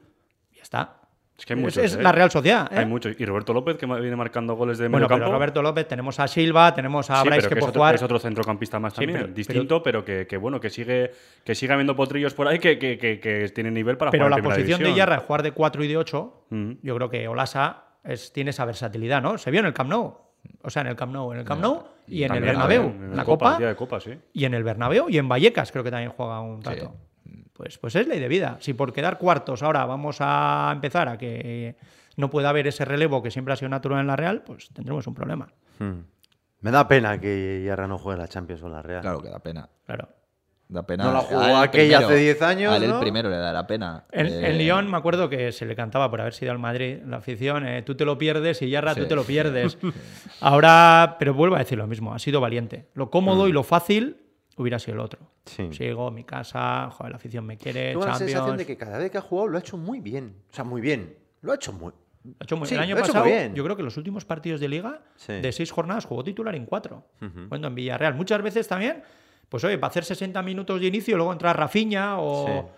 Ya 0.53 0.62
está. 0.62 0.97
Es 1.38 1.45
que 1.45 1.54
hay 1.54 1.60
muchos, 1.60 1.78
es 1.84 1.95
¿eh? 1.95 2.02
la 2.02 2.12
Real 2.12 2.32
Sociedad. 2.32 2.67
¿eh? 2.73 2.80
Hay 2.80 2.86
muchos. 2.88 3.15
Y 3.19 3.23
Roberto 3.23 3.54
López, 3.54 3.78
que 3.78 3.86
viene 3.86 4.15
marcando 4.15 4.56
goles 4.56 4.80
de 4.80 4.88
Bueno, 4.88 5.08
medio 5.08 5.19
pero. 5.21 5.32
Roberto 5.32 5.62
López, 5.62 5.88
tenemos 5.88 6.19
a 6.19 6.28
Silva, 6.28 6.73
tenemos 6.73 7.10
a 7.12 7.21
Sí, 7.21 7.28
Bryce 7.28 7.41
pero 7.41 7.50
que 7.50 7.54
que 7.54 7.60
es 7.60 7.60
puede 7.60 7.69
otro, 7.69 7.80
jugar. 7.82 7.95
es 7.95 8.02
otro 8.04 8.19
centrocampista 8.19 8.80
más 8.80 8.93
Sí, 8.93 9.02
también, 9.02 9.19
pero- 9.21 9.34
distinto, 9.34 9.84
pero, 9.84 10.04
que, 10.04 10.26
que, 10.26 10.36
bueno, 10.38 10.60
que 10.60 10.71
sigue, 10.71 11.12
que 11.43 11.54
sigue 11.54 11.71
habiendo 11.73 11.95
potrillos 11.95 12.34
por 12.34 12.47
ahí 12.47 12.58
que, 12.58 12.80
que, 12.80 12.97
que, 12.97 13.19
que 13.19 13.50
tienen 13.50 13.76
nivel 13.76 13.97
para 13.97 14.10
Pero 14.10 14.23
jugar 14.23 14.32
la 14.32 14.36
en 14.38 14.41
primera 14.41 14.56
posición 14.56 14.80
de 14.80 14.86
división. 14.86 14.97
Yarra, 15.08 15.19
jugar 15.19 15.43
de 15.43 15.52
4 15.52 15.84
y 15.84 15.88
de 15.88 15.97
8, 15.97 16.34
Mm. 16.50 16.71
yo 16.82 16.95
creo 16.95 17.10
que 17.10 17.28
Olasa 17.28 17.84
es, 18.04 18.34
tiene 18.34 18.50
esa 18.50 18.65
versatilidad, 18.65 19.21
¿no? 19.21 19.38
Se 19.38 19.52
vio 19.52 19.60
en 19.60 19.65
el 19.67 19.73
Camp 19.73 19.89
Nou. 19.91 20.17
O 20.63 20.69
sea, 20.71 20.82
en 20.82 20.88
el 20.88 20.95
Camp 20.95 21.12
Nou, 21.13 21.34
en 21.34 21.39
el 21.39 21.45
Camp 21.45 21.62
Nou 21.62 21.84
y 22.08 22.23
en 22.23 22.32
el 22.32 22.38
También, 22.39 22.45
Bernabéu. 22.56 22.82
también, 22.84 23.04
En 23.04 23.12
el 23.12 23.17
la 23.17 23.23
Copa, 23.26 23.45
Copa, 23.45 23.52
el 23.52 23.58
día 23.60 23.67
de 23.67 23.76
Copa, 23.76 24.00
sí. 24.00 24.12
y 24.34 24.45
en 24.45 24.54
el 24.56 24.63
Bernabéu 24.63 25.08
y 25.10 25.17
en 25.19 25.28
Vallecas 25.30 25.71
creo 25.71 25.84
que 25.84 25.91
también 25.91 26.12
juega 26.12 26.39
un 26.41 26.63
rato. 26.63 26.95
Pues, 27.57 27.77
pues 27.79 27.95
es 27.95 28.07
ley 28.07 28.19
de 28.19 28.27
vida. 28.27 28.57
Si 28.59 28.73
por 28.73 28.93
quedar 28.93 29.17
cuartos 29.17 29.63
ahora 29.63 29.83
vamos 29.85 30.17
a 30.19 30.69
empezar 30.73 31.09
a 31.09 31.17
que 31.17 31.75
no 32.15 32.29
pueda 32.29 32.49
haber 32.49 32.67
ese 32.67 32.85
relevo 32.85 33.21
que 33.23 33.31
siempre 33.31 33.53
ha 33.53 33.57
sido 33.57 33.69
natural 33.69 33.99
en 34.01 34.07
la 34.07 34.15
Real, 34.15 34.43
pues 34.45 34.69
tendremos 34.73 35.07
un 35.07 35.15
problema. 35.15 35.47
Hmm. 35.79 36.01
Me 36.61 36.71
da 36.71 36.87
pena 36.87 37.19
que 37.19 37.63
Yarra 37.65 37.87
no 37.87 37.97
juegue 37.97 38.19
la 38.21 38.27
Champions 38.27 38.61
o 38.63 38.69
la 38.69 38.81
Real. 38.81 39.01
Claro 39.01 39.21
que 39.21 39.29
da 39.29 39.39
pena. 39.39 39.67
Claro. 39.85 40.09
Da 40.69 40.83
pena. 40.85 41.05
No 41.05 41.13
la 41.13 41.19
jugó 41.21 41.39
aquella 41.57 41.97
primero. 41.99 42.07
hace 42.07 42.15
10 42.17 42.41
años, 42.41 42.73
A 42.73 42.77
él 42.77 42.87
¿no? 42.89 42.95
el 42.95 42.99
primero 43.01 43.29
le 43.29 43.37
dará 43.37 43.65
pena. 43.65 44.03
En, 44.11 44.25
Eh, 44.27 44.49
en 44.49 44.57
Lyon 44.57 44.91
me 44.91 44.97
acuerdo 44.97 45.29
que 45.29 45.51
se 45.51 45.65
le 45.65 45.75
cantaba 45.75 46.09
por 46.11 46.19
haber 46.21 46.33
sido 46.33 46.51
al 46.51 46.59
Madrid, 46.59 46.97
la 47.05 47.17
afición, 47.17 47.65
eh, 47.65 47.83
tú 47.83 47.95
te 47.95 48.03
lo 48.05 48.17
pierdes 48.17 48.61
y 48.61 48.69
Yarra, 48.69 48.93
Sí. 48.93 49.01
tú 49.01 49.07
te 49.07 49.15
lo 49.15 49.23
pierdes. 49.23 49.77
Ahora, 50.41 51.15
pero 51.19 51.33
vuelvo 51.33 51.55
a 51.55 51.59
decir 51.59 51.77
lo 51.77 51.87
mismo, 51.87 52.13
ha 52.13 52.19
sido 52.19 52.41
valiente. 52.41 52.87
Lo 52.93 53.09
cómodo 53.09 53.45
Mm. 53.45 53.49
y 53.49 53.51
lo 53.53 53.63
fácil 53.63 54.17
hubiera 54.57 54.77
sido 54.79 54.95
el 54.95 54.99
otro. 54.99 55.19
Sí. 55.45 55.69
Sigo, 55.71 56.11
mi 56.11 56.23
casa, 56.25 56.89
joder, 56.91 57.11
la 57.11 57.17
afición 57.17 57.45
me 57.45 57.57
quiere, 57.57 57.91
Tengo 57.91 58.05
la 58.05 58.15
sensación 58.15 58.57
de 58.57 58.65
que 58.65 58.75
cada 58.77 58.97
vez 58.97 59.09
que 59.11 59.17
ha 59.17 59.21
jugado 59.21 59.47
lo 59.47 59.57
ha 59.57 59.61
hecho 59.61 59.77
muy 59.77 59.99
bien. 60.01 60.35
O 60.51 60.53
sea, 60.53 60.63
muy 60.65 60.81
bien. 60.81 61.15
Lo 61.41 61.51
ha 61.51 61.55
hecho 61.55 61.71
muy. 61.71 61.93
Lo 62.23 62.31
ha 62.39 62.43
hecho 62.43 62.57
muy- 62.57 62.67
Sí, 62.67 62.75
el 62.75 62.81
año 62.81 62.95
lo 62.95 63.01
pasado, 63.01 63.23
bien. 63.25 63.55
yo 63.55 63.63
creo 63.63 63.77
que 63.77 63.83
los 63.83 63.95
últimos 63.95 64.25
partidos 64.25 64.59
de 64.59 64.67
liga, 64.67 65.01
Sí. 65.15 65.33
de 65.33 65.51
seis 65.51 65.71
jornadas, 65.71 66.05
jugó 66.05 66.23
titular 66.23 66.55
en 66.55 66.65
cuatro. 66.65 67.05
Bueno, 67.47 67.67
en 67.67 67.75
Villarreal. 67.75 68.15
Muchas 68.15 68.41
veces 68.41 68.67
también, 68.67 69.01
pues 69.47 69.63
oye, 69.63 69.77
para 69.77 69.91
hacer 69.91 70.03
60 70.03 70.41
minutos 70.41 70.81
de 70.81 70.87
inicio, 70.87 71.15
luego 71.15 71.31
entrar 71.31 71.57
Rafiña 71.57 72.19
o. 72.19 72.69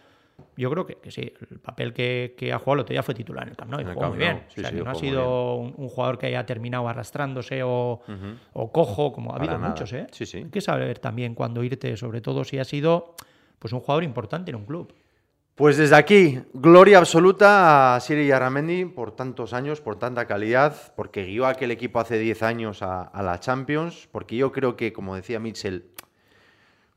Yo 0.58 0.69
creo 0.69 0.86
que, 0.86 0.95
que 0.95 1.12
sí, 1.12 1.34
el 1.49 1.60
papel 1.60 1.93
que, 1.93 2.36
que 2.38 2.52
ha 2.54 2.60
jugado 2.60 2.73
el 2.75 2.80
otro 2.82 2.93
día 2.93 3.04
fue 3.04 3.13
titular 3.13 3.43
en 3.43 3.49
el 3.52 3.56
Camp 3.58 3.71
Nou 3.71 3.82
y 3.82 3.86
jugó 3.86 3.99
Camp 4.02 4.10
muy 4.15 4.19
bien. 4.19 4.43
Sí, 4.49 4.60
o 4.60 4.62
sea, 4.62 4.69
sí, 4.71 4.78
que 4.78 4.84
no 4.84 4.91
ha 4.91 4.95
sido 4.95 5.56
un, 5.56 5.73
un 5.78 5.89
jugador 5.89 6.17
que 6.17 6.28
haya 6.28 6.45
terminado 6.45 6.88
arrastrándose 6.88 7.62
o, 7.63 8.02
o 8.54 8.71
cojo, 8.71 9.12
como 9.13 9.32
ha 9.32 9.34
Para 9.34 9.43
habido 9.43 9.58
nada. 9.60 9.69
muchos, 9.71 9.93
¿eh? 9.93 10.08
Sí, 10.12 10.25
sí. 10.25 10.38
Hay 10.39 10.49
que 10.49 10.62
saber 10.62 10.99
también 10.99 11.36
cuándo 11.36 11.63
irte, 11.63 11.95
sobre 11.97 12.21
todo 12.21 12.43
si 12.43 12.58
has 12.60 12.67
sido 12.67 13.15
pues 13.60 13.73
un 13.73 13.80
jugador 13.82 14.04
importante 14.04 14.52
en 14.52 14.56
un 14.56 14.65
club. 14.65 14.93
Pues 15.56 15.75
desde 15.75 15.97
aquí, 15.97 16.39
gloria 16.54 16.99
absoluta 16.99 17.93
a 17.95 17.99
Siri 17.99 18.28
Yarramendi 18.28 18.86
por 18.86 19.12
tantos 19.12 19.52
años, 19.52 19.82
por 19.82 19.97
tanta 19.99 20.25
calidad, 20.25 20.93
porque 20.95 21.25
guió 21.25 21.45
a 21.45 21.49
aquel 21.49 21.71
equipo 21.71 21.99
hace 21.99 22.17
10 22.17 22.43
años 22.43 22.82
a, 22.82 23.02
a 23.02 23.21
la 23.23 23.41
Champions, 23.41 24.08
porque 24.10 24.38
yo 24.38 24.54
creo 24.54 24.78
que, 24.78 24.93
como 24.93 25.15
decía 25.15 25.38
Mitchell, 25.41 25.84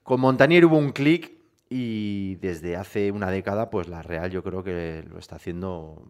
con 0.05 0.21
Montanier 0.21 0.65
hubo 0.67 0.79
un 0.79 0.93
clic 0.93 1.33
y 1.73 2.35
desde 2.37 2.77
hace 2.77 3.11
una 3.11 3.31
década, 3.31 3.71
pues 3.71 3.89
la 3.89 4.03
Real 4.03 4.31
yo 4.31 4.43
creo 4.43 4.63
que 4.63 5.05
lo 5.09 5.19
está 5.19 5.37
haciendo 5.37 6.03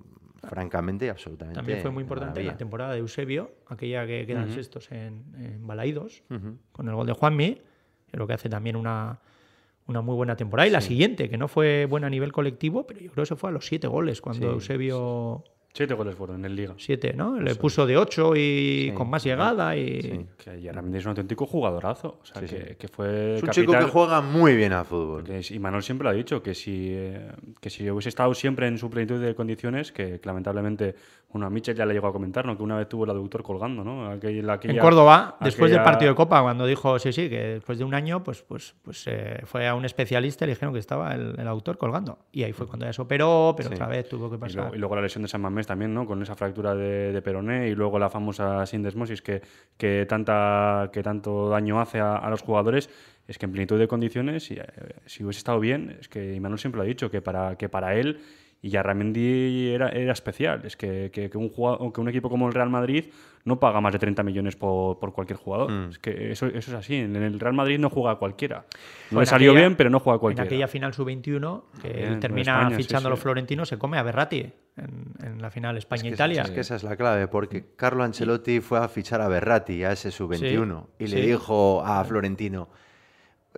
francamente 0.42 1.06
y 1.06 1.08
absolutamente. 1.08 1.56
También 1.56 1.80
fue 1.80 1.90
muy 1.92 2.02
importante 2.02 2.32
maravilla. 2.32 2.52
la 2.52 2.58
temporada 2.58 2.92
de 2.92 2.98
Eusebio, 2.98 3.52
aquella 3.68 4.06
que 4.06 4.26
quedan 4.26 4.50
sextos 4.50 4.90
en, 4.90 5.22
en 5.38 5.66
Balaídos, 5.66 6.24
con 6.72 6.88
el 6.88 6.94
gol 6.94 7.06
de 7.06 7.12
Juanmi. 7.12 7.60
Creo 8.10 8.26
que 8.26 8.32
hace 8.34 8.48
también 8.48 8.76
una, 8.76 9.20
una 9.86 10.00
muy 10.00 10.16
buena 10.16 10.36
temporada. 10.36 10.66
Y 10.66 10.70
la 10.70 10.80
siguiente, 10.80 11.30
que 11.30 11.38
no 11.38 11.48
fue 11.48 11.86
buena 11.86 12.08
a 12.08 12.10
nivel 12.10 12.32
colectivo, 12.32 12.86
pero 12.86 13.00
yo 13.00 13.10
creo 13.12 13.22
que 13.22 13.28
se 13.28 13.36
fue 13.36 13.50
a 13.50 13.52
los 13.52 13.66
siete 13.66 13.86
goles 13.86 14.20
cuando 14.20 14.48
Sí, 14.48 14.52
Eusebio. 14.54 15.44
Siete 15.74 15.94
goles 15.94 16.14
fueron 16.14 16.44
en 16.44 16.54
Liga. 16.54 16.74
Siete, 16.76 17.14
¿no? 17.14 17.40
Le 17.40 17.54
puso 17.54 17.86
de 17.86 17.96
ocho 17.96 18.36
y 18.36 18.88
Sí, 18.90 18.92
con 18.94 19.08
más 19.08 19.22
sí, 19.22 19.30
llegada. 19.30 19.74
Y... 19.74 20.02
sí. 20.02 20.26
Que 20.36 20.60
Yarramendi 20.60 20.98
es 20.98 21.04
un 21.06 21.10
auténtico 21.10 21.46
jugadorazo. 21.46 22.18
O 22.20 22.24
sea, 22.26 22.42
Sí, 22.42 22.48
que, 22.48 22.62
sí. 22.62 22.74
que 22.78 22.88
fue 22.88 23.36
Es 23.36 23.42
un 23.42 23.48
chico 23.50 23.72
que 23.72 23.84
juega 23.84 24.20
muy 24.20 24.54
bien 24.54 24.74
al 24.74 24.84
fútbol. 24.84 25.24
Que 25.24 25.40
y 25.48 25.58
Manuel 25.58 25.82
siempre 25.82 26.04
lo 26.04 26.10
ha 26.10 26.12
dicho, 26.12 26.42
que 26.42 26.54
si, 26.54 26.88
eh, 26.90 27.26
que 27.58 27.70
si 27.70 27.88
hubiese 27.90 28.10
estado 28.10 28.34
siempre 28.34 28.66
en 28.66 28.76
su 28.76 28.90
plenitud 28.90 29.18
de 29.18 29.34
condiciones, 29.34 29.92
que, 29.92 30.20
que 30.20 30.26
lamentablemente, 30.26 30.94
bueno, 31.32 31.46
a 31.46 31.50
Michel 31.50 31.74
ya 31.74 31.86
le 31.86 31.94
llegó 31.94 32.08
a 32.08 32.12
comentar, 32.12 32.44
¿no? 32.44 32.56
Que 32.56 32.62
una 32.62 32.76
vez 32.76 32.88
tuvo 32.88 33.04
el 33.04 33.10
aductor 33.10 33.42
colgando, 33.42 33.82
¿no? 33.82 34.06
Aquella- 34.10 34.52
aquella- 34.52 34.74
en 34.74 34.80
Córdoba, 34.80 35.36
después 35.40 35.70
del 35.70 35.82
partido 35.82 36.10
de 36.10 36.14
Copa, 36.16 36.42
cuando 36.42 36.66
dijo, 36.66 36.98
sí, 36.98 37.12
sí, 37.12 37.28
que 37.30 37.38
después 37.54 37.78
de 37.78 37.84
un 37.84 37.94
año, 37.94 38.22
pues, 38.22 38.42
pues, 38.42 38.74
pues 38.82 39.04
eh, 39.06 39.40
fue 39.44 39.66
a 39.66 39.74
un 39.74 39.84
especialista 39.84 40.44
y 40.44 40.48
le 40.48 40.52
dijeron 40.54 40.74
que 40.74 40.80
estaba 40.80 41.14
el, 41.14 41.34
el 41.38 41.48
autor 41.48 41.78
colgando. 41.78 42.18
Y 42.32 42.42
ahí 42.42 42.52
fue 42.52 42.66
cuando 42.66 42.84
ya 42.86 42.92
se 42.92 43.00
operó, 43.02 43.54
pero 43.56 43.68
Sí. 43.70 43.74
otra 43.74 43.86
vez 43.86 44.08
tuvo 44.08 44.28
que 44.28 44.36
Y 44.36 44.38
pasar. 44.38 44.56
luego, 44.56 44.74
y 44.74 44.78
luego 44.78 44.96
la 44.96 45.02
lesión 45.02 45.22
de 45.22 45.28
San 45.28 45.40
Mamés 45.40 45.66
también, 45.66 45.94
¿no? 45.94 46.06
Con 46.06 46.22
esa 46.22 46.34
fractura 46.34 46.74
de, 46.74 47.12
de 47.12 47.22
peroné 47.22 47.68
y 47.68 47.74
luego 47.74 47.98
la 47.98 48.10
famosa 48.10 48.66
sindesmosis 48.66 49.22
que, 49.22 49.40
que, 49.76 50.06
tanta, 50.08 50.90
que 50.92 51.02
tanto 51.02 51.48
daño 51.48 51.80
hace 51.80 51.98
a, 52.00 52.16
a 52.16 52.28
los 52.30 52.42
jugadores. 52.42 52.90
Es 53.28 53.38
que 53.38 53.46
en 53.46 53.52
plenitud 53.52 53.78
de 53.78 53.86
condiciones, 53.86 54.44
si, 54.44 54.54
eh, 54.54 54.64
si 55.06 55.22
hubiese 55.24 55.38
estado 55.38 55.60
bien, 55.60 55.96
es 56.00 56.08
que 56.08 56.34
Imanol 56.34 56.58
siempre 56.58 56.78
lo 56.78 56.82
ha 56.82 56.86
dicho, 56.86 57.08
que 57.10 57.22
para, 57.22 57.56
que 57.56 57.68
para 57.68 57.94
él 57.94 58.18
y 58.64 58.70
Yarramendi 58.70 59.70
era, 59.72 59.88
era 59.88 60.12
especial. 60.12 60.62
Es 60.64 60.76
que, 60.76 61.10
que, 61.12 61.28
que 61.28 61.36
un 61.38 61.48
jugador, 61.48 61.92
que 61.92 62.00
un 62.00 62.08
equipo 62.08 62.30
como 62.30 62.46
el 62.46 62.54
Real 62.54 62.70
Madrid 62.70 63.06
no 63.44 63.58
paga 63.58 63.80
más 63.80 63.92
de 63.92 63.98
30 63.98 64.22
millones 64.22 64.54
por, 64.54 65.00
por 65.00 65.12
cualquier 65.12 65.36
jugador. 65.36 65.70
Mm. 65.72 65.88
Es 65.90 65.98
que 65.98 66.30
eso, 66.30 66.46
eso 66.46 66.70
es 66.70 66.72
así. 66.74 66.94
En 66.94 67.16
el 67.16 67.40
Real 67.40 67.54
Madrid 67.54 67.78
no 67.80 67.90
juega 67.90 68.12
a 68.12 68.16
cualquiera. 68.16 68.66
No 69.10 69.18
le 69.18 69.26
salió 69.26 69.50
aquella- 69.50 69.66
bien, 69.66 69.76
pero 69.76 69.90
no 69.90 69.98
juega 69.98 70.14
a 70.14 70.16
En 70.18 70.20
cualquiera. 70.20 70.46
aquella 70.46 70.68
final 70.68 70.94
sub-21, 70.94 71.62
que 71.82 71.88
Bien, 71.92 72.12
él 72.12 72.20
termina 72.20 72.52
España, 72.58 72.76
sí, 72.76 72.82
fichando 72.84 73.08
a 73.08 73.10
los 73.10 73.18
sí. 73.18 73.22
florentinos, 73.24 73.68
se 73.68 73.78
come 73.78 73.98
a 73.98 74.04
Berratti 74.04 74.48
en, 74.76 75.12
en 75.26 75.42
la 75.42 75.50
final 75.50 75.76
Es 75.76 75.84
que, 75.84 75.94
España-Italia. 75.96 76.42
es 76.42 76.50
que 76.52 76.60
esa 76.60 76.76
es 76.76 76.84
la 76.84 76.94
clave, 76.94 77.26
porque 77.26 77.64
Carlo 77.74 78.04
Ancelotti 78.04 78.60
fue 78.60 78.78
a 78.78 78.86
fichar 78.88 79.20
a 79.20 79.26
Berratti, 79.26 79.82
a 79.82 79.90
ese 79.90 80.12
sub-21, 80.12 80.86
y 81.00 81.08
le 81.08 81.20
dijo 81.22 81.82
a 81.84 82.04
Florentino, 82.04 82.68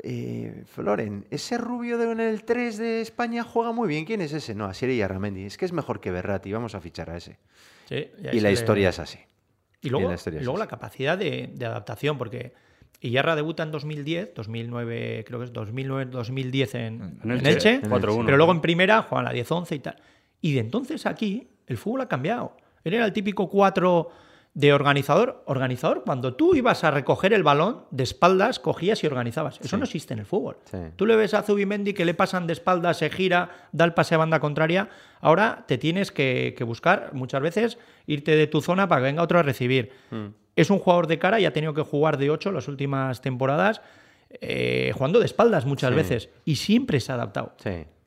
eh, 0.03 0.65
Floren, 0.67 1.27
ese 1.31 1.57
rubio 1.59 1.99
de 1.99 2.11
en 2.11 2.21
el 2.21 2.45
3 2.45 2.79
de 2.79 3.01
España 3.01 3.43
juega 3.45 3.73
muy 3.73 3.89
bien, 3.89 4.05
¿quién 4.05 4.21
es 4.21 4.33
ese? 4.33 4.55
No, 4.55 4.65
Asieri 4.67 4.97
Yarramendi, 4.97 5.45
es 5.45 5.57
que 5.57 5.65
es 5.65 5.73
mejor 5.73 6.01
que 6.01 6.11
Berratti, 6.11 6.53
vamos 6.53 6.75
a 6.75 6.81
fichar 6.81 7.11
a 7.11 7.17
ese. 7.17 7.39
Sí, 7.89 8.09
Y 8.33 8.41
la 8.41 8.49
le- 8.49 8.53
historia 8.53 8.89
es 8.91 8.99
así. 8.99 9.19
Y 9.81 9.91
luego, 9.91 10.07
y 10.07 10.09
la 10.09 10.15
historia 10.15 10.41
y 10.41 10.45
luego 10.45 10.59
la 10.59 10.67
capacidad 10.67 11.17
de, 11.19 11.51
de 11.53 11.67
adaptación, 11.67 12.17
porque 12.19 12.53
Iyarra 13.01 13.37
debuta 13.37 13.63
en 13.63 13.71
2010, 13.71 14.33
2009, 14.35 15.25
creo 15.27 15.39
que 15.41 15.45
es 15.45 15.53
2009-2010 15.53 16.75
en, 16.75 17.19
En 17.23 17.31
en 17.31 17.47
Elche, 17.47 17.75
Elche, 17.75 17.83
4-1. 17.83 18.25
pero 18.25 18.37
luego 18.37 18.53
en 18.53 18.61
primera 18.61 19.03
juegan 19.03 19.25
la 19.27 19.33
10-11 19.33 19.77
y 19.77 19.79
tal. 19.81 19.97
Y 20.41 20.55
de 20.55 20.61
entonces 20.61 21.05
aquí 21.07 21.49
el 21.67 21.77
fútbol 21.77 22.01
ha 22.03 22.09
cambiado. 22.09 22.57
Él 22.83 22.95
era 22.95 23.05
el 23.05 23.13
típico 23.13 23.49
4 23.49 24.11
de 24.55 24.73
organizador. 24.73 25.43
Organizador, 25.47 26.05
cuando 26.05 26.35
tú 26.35 26.55
ibas 26.55 26.85
a 26.85 26.91
recoger 26.93 27.33
el 27.33 27.43
balón 27.43 27.85
de 27.91 28.05
espaldas, 28.05 28.61
cogías 28.61 29.03
y 29.03 29.07
organizabas. 29.09 29.61
Eso 29.61 29.77
no 29.77 29.85
existe 29.85 30.15
en 30.15 30.21
el 30.21 30.27
fútbol. 30.27 30.57
Sí. 30.71 30.79
Tú 30.97 31.07
le 31.07 31.17
ves 31.17 31.35
a 31.35 31.43
Zubimendi 31.43 31.93
que 31.93 32.05
le 32.05 32.15
pasan 32.15 32.47
de 32.47 32.53
espaldas, 32.53 32.99
se 32.99 33.11
gira, 33.11 33.51
da 33.73 33.85
el 33.85 33.95
pase 33.95 34.15
a 34.15 34.19
banda 34.19 34.39
contraria. 34.41 34.89
Ahora 35.21 35.65
te 35.67 35.77
tienes 35.77 36.13
que, 36.13 36.55
que 36.57 36.63
buscar 36.65 37.11
muchas 37.15 37.43
veces 37.43 37.79
irte 38.07 38.37
de 38.37 38.47
tu 38.47 38.61
zona 38.61 38.87
para 38.87 39.01
que 39.01 39.07
venga 39.07 39.23
otro 39.23 39.41
a 39.41 39.43
recibir. 39.43 39.91
Mm. 40.11 40.27
Es 40.55 40.71
un 40.71 40.79
jugador 40.79 41.09
de 41.09 41.19
cara 41.19 41.41
y 41.41 41.47
ha 41.47 41.53
tenido 41.53 41.75
que 41.75 41.83
jugar 41.83 42.17
de 42.17 42.31
8 42.31 42.53
las 42.53 42.69
últimas 42.69 43.21
temporadas, 43.21 43.83
eh, 44.41 44.93
jugando 44.95 45.19
de 45.19 45.27
espaldas 45.27 45.67
muchas 45.67 45.91
Sí. 45.91 45.97
veces. 45.97 46.29
Y 46.45 46.57
siempre 46.57 47.01
se 47.01 47.11
ha 47.11 47.17
adaptado. 47.17 47.55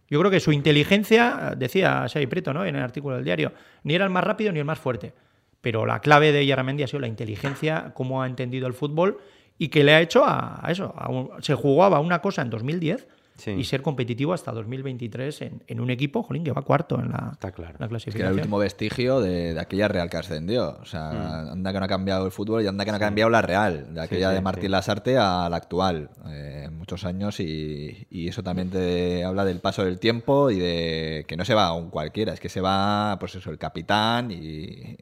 Yo 0.09 0.19
creo 0.19 0.31
que 0.31 0.39
su 0.39 0.53
inteligencia, 0.53 1.53
decía 1.57 2.05
Xavi 2.07 2.27
Prieto 2.27 2.53
¿no? 2.53 2.65
en 2.65 2.77
el 2.77 2.81
artículo 2.81 3.15
del 3.15 3.25
diario, 3.25 3.51
ni 3.83 3.95
era 3.95 4.05
el 4.05 4.11
más 4.11 4.23
rápido 4.23 4.53
ni 4.53 4.59
el 4.59 4.65
más 4.65 4.79
fuerte. 4.79 5.11
Pero 5.61 5.85
la 5.85 5.99
clave 5.99 6.31
de 6.31 6.45
Yaramendi 6.45 6.83
ha 6.83 6.87
sido 6.87 6.99
la 6.99 7.07
inteligencia, 7.07 7.91
cómo 7.95 8.21
ha 8.21 8.27
entendido 8.27 8.67
el 8.67 8.73
fútbol 8.73 9.17
y 9.57 9.69
que 9.69 9.83
le 9.83 9.93
ha 9.93 10.01
hecho 10.01 10.23
a, 10.25 10.59
a 10.65 10.71
eso. 10.71 10.93
a 10.95 11.09
un- 11.09 11.29
se 11.41 11.55
jugaba 11.55 11.99
una 11.99 12.21
cosa 12.21 12.41
en 12.41 12.49
2010 12.49 13.07
Sí. 13.37 13.51
y 13.51 13.65
ser 13.65 13.83
competitivo 13.83 14.33
hasta 14.33 14.51
2023 14.51 15.41
en, 15.43 15.63
en 15.67 15.79
un 15.79 15.91
equipo, 15.91 16.23
jolín, 16.23 16.43
que 16.43 16.51
va 16.51 16.63
cuarto 16.63 16.99
en 16.99 17.11
la, 17.11 17.29
Está 17.33 17.51
claro. 17.51 17.73
la 17.73 17.75
Es 17.75 17.77
que 17.77 17.83
era 17.83 17.87
clasificación. 17.89 18.27
el 18.29 18.33
último 18.39 18.57
vestigio 18.57 19.19
de, 19.21 19.53
de 19.53 19.59
aquella 19.59 19.87
Real 19.87 20.09
que 20.09 20.17
ascendió. 20.17 20.75
O 20.81 20.85
sea, 20.85 21.51
anda 21.51 21.71
que 21.71 21.77
no 21.77 21.85
ha 21.85 21.87
cambiado 21.87 22.25
el 22.25 22.31
fútbol 22.31 22.63
y 22.63 22.67
anda 22.67 22.83
que 22.83 22.89
no 22.89 22.97
ha 22.97 22.99
cambiado 22.99 23.29
la 23.29 23.43
Real. 23.43 23.93
De 23.93 24.01
aquella 24.01 24.29
sí, 24.29 24.35
de 24.37 24.41
Martín 24.41 24.63
sí. 24.63 24.69
Lasarte 24.69 25.17
a 25.19 25.47
la 25.51 25.55
actual. 25.57 26.09
Eh, 26.31 26.67
muchos 26.71 27.05
años 27.05 27.39
y, 27.39 28.07
y 28.09 28.27
eso 28.27 28.41
también 28.41 28.71
te 28.71 29.23
habla 29.23 29.45
del 29.45 29.59
paso 29.59 29.85
del 29.85 29.99
tiempo 29.99 30.49
y 30.49 30.57
de 30.57 31.25
que 31.27 31.37
no 31.37 31.45
se 31.45 31.53
va 31.53 31.71
un 31.73 31.91
cualquiera. 31.91 32.33
Es 32.33 32.39
que 32.39 32.49
se 32.49 32.59
va, 32.59 33.17
pues 33.19 33.35
eso, 33.35 33.51
el 33.51 33.59
capitán 33.59 34.31
y, 34.31 34.97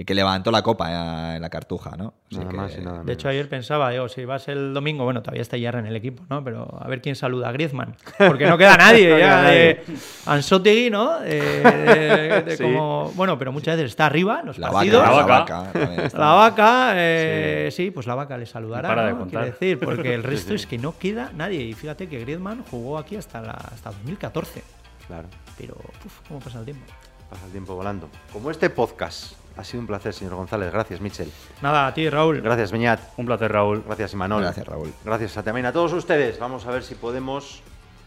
y 0.00 0.04
que 0.04 0.14
levantó 0.14 0.52
la 0.52 0.62
copa 0.62 1.32
eh, 1.32 1.36
en 1.36 1.42
la 1.42 1.50
cartuja, 1.50 1.96
¿no? 1.96 2.14
Así 2.28 2.36
Nada 2.38 2.50
que- 2.50 2.56
más 2.56 2.78
y 2.78 2.80
nada 2.80 3.02
De 3.02 3.12
hecho, 3.12 3.28
ayer 3.28 3.48
pensaba, 3.48 3.90
digo, 3.90 4.08
si 4.08 4.24
vas 4.24 4.46
el 4.46 4.72
domingo, 4.72 5.02
bueno, 5.02 5.22
todavía 5.22 5.42
está 5.42 5.56
Yarra 5.56 5.80
en 5.80 5.86
el 5.86 5.96
equipo, 5.96 6.22
¿no? 6.30 6.44
Pero 6.44 6.78
a 6.80 6.86
ver 6.86 7.02
quién 7.02 7.16
saluda 7.16 7.48
a 7.48 7.52
Griezmann. 7.52 7.96
Porque 8.16 8.46
no 8.46 8.56
queda 8.56 8.76
nadie 8.78 9.10
No 9.10 9.18
ya. 9.18 9.42
de 9.42 9.82
Anzotegui, 10.26 10.88
¿no? 10.90 11.18
De- 11.20 11.40
de- 11.62 12.42
de 12.42 12.56
Sí. 12.56 12.62
como, 12.62 13.10
bueno, 13.16 13.36
pero 13.38 13.50
muchas 13.52 13.76
veces 13.76 13.90
está 13.90 14.06
arriba 14.06 14.38
en 14.40 14.46
los 14.46 14.58
La 14.58 14.68
vaca, 14.68 14.76
partidos. 14.78 15.02
la 15.02 15.10
La 15.10 15.22
vaca. 15.24 15.58
vaca. 15.72 16.18
La 16.18 16.32
vaca, 16.34 16.92
eh, 16.94 17.68
sí. 17.72 17.90
pues 17.90 18.06
la 18.06 18.14
vaca 18.14 18.38
le 18.38 18.46
saludará, 18.46 18.88
Para 18.88 19.06
de 19.06 19.12
¿no? 19.12 19.18
contar. 19.18 19.42
Quiero 19.42 19.52
decir, 19.58 19.78
porque 19.80 20.14
el 20.14 20.22
resto 20.22 20.54
es 20.54 20.66
que 20.66 20.78
no 20.78 20.96
queda 20.96 21.32
nadie. 21.34 21.62
Y 21.62 21.72
fíjate 21.72 22.08
que 22.08 22.20
Griezmann 22.20 22.62
jugó 22.70 22.98
aquí 22.98 23.16
hasta, 23.16 23.40
la, 23.40 23.50
hasta 23.52 23.90
2014. 23.90 24.62
Claro. 25.08 25.26
Pero, 25.58 25.74
uf, 26.04 26.20
¿cómo 26.28 26.38
pasa 26.40 26.60
el 26.60 26.66
tiempo? 26.66 26.84
Pasa 27.30 27.44
el 27.46 27.50
tiempo 27.52 27.74
volando. 27.74 28.08
Como 28.32 28.50
este 28.50 28.70
podcast. 28.70 29.32
Ha 29.58 29.64
sido 29.64 29.80
un 29.80 29.88
placer, 29.88 30.14
señor 30.14 30.36
González. 30.36 30.72
Gracias, 30.72 31.00
Michel. 31.00 31.30
Nada, 31.62 31.88
a 31.88 31.92
ti, 31.92 32.08
Raúl. 32.08 32.40
Gracias, 32.40 32.70
Beñat. 32.70 33.00
Un 33.16 33.26
placer, 33.26 33.50
Raúl. 33.50 33.82
Gracias, 33.84 34.12
Imanol. 34.12 34.42
Gracias, 34.42 34.66
Raúl. 34.66 34.92
Gracias 35.04 35.36
a- 35.36 35.42
también 35.42 35.66
a 35.66 35.72
todos 35.72 35.92
ustedes. 35.92 36.38
Vamos 36.38 36.64
a 36.66 36.70
ver 36.70 36.84
si 36.84 36.94
podemos 36.94 37.60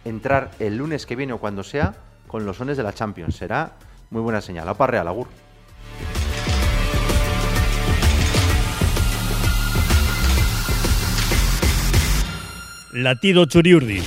entrar 0.05 0.51
el 0.59 0.77
lunes 0.77 1.05
que 1.05 1.17
viene 1.17 1.33
o 1.33 1.39
cuando 1.39 1.63
sea 1.63 1.93
con 2.27 2.45
los 2.45 2.55
sones 2.55 2.77
de 2.77 2.83
la 2.83 2.93
Champions. 2.93 3.35
Será 3.35 3.71
muy 4.11 4.21
buena 4.21 4.39
señal. 4.39 4.67
Opa 4.69 4.87
Real, 4.87 5.07
Agur. 5.09 5.27
Latido 12.93 13.45
Churiurdin. 13.45 14.03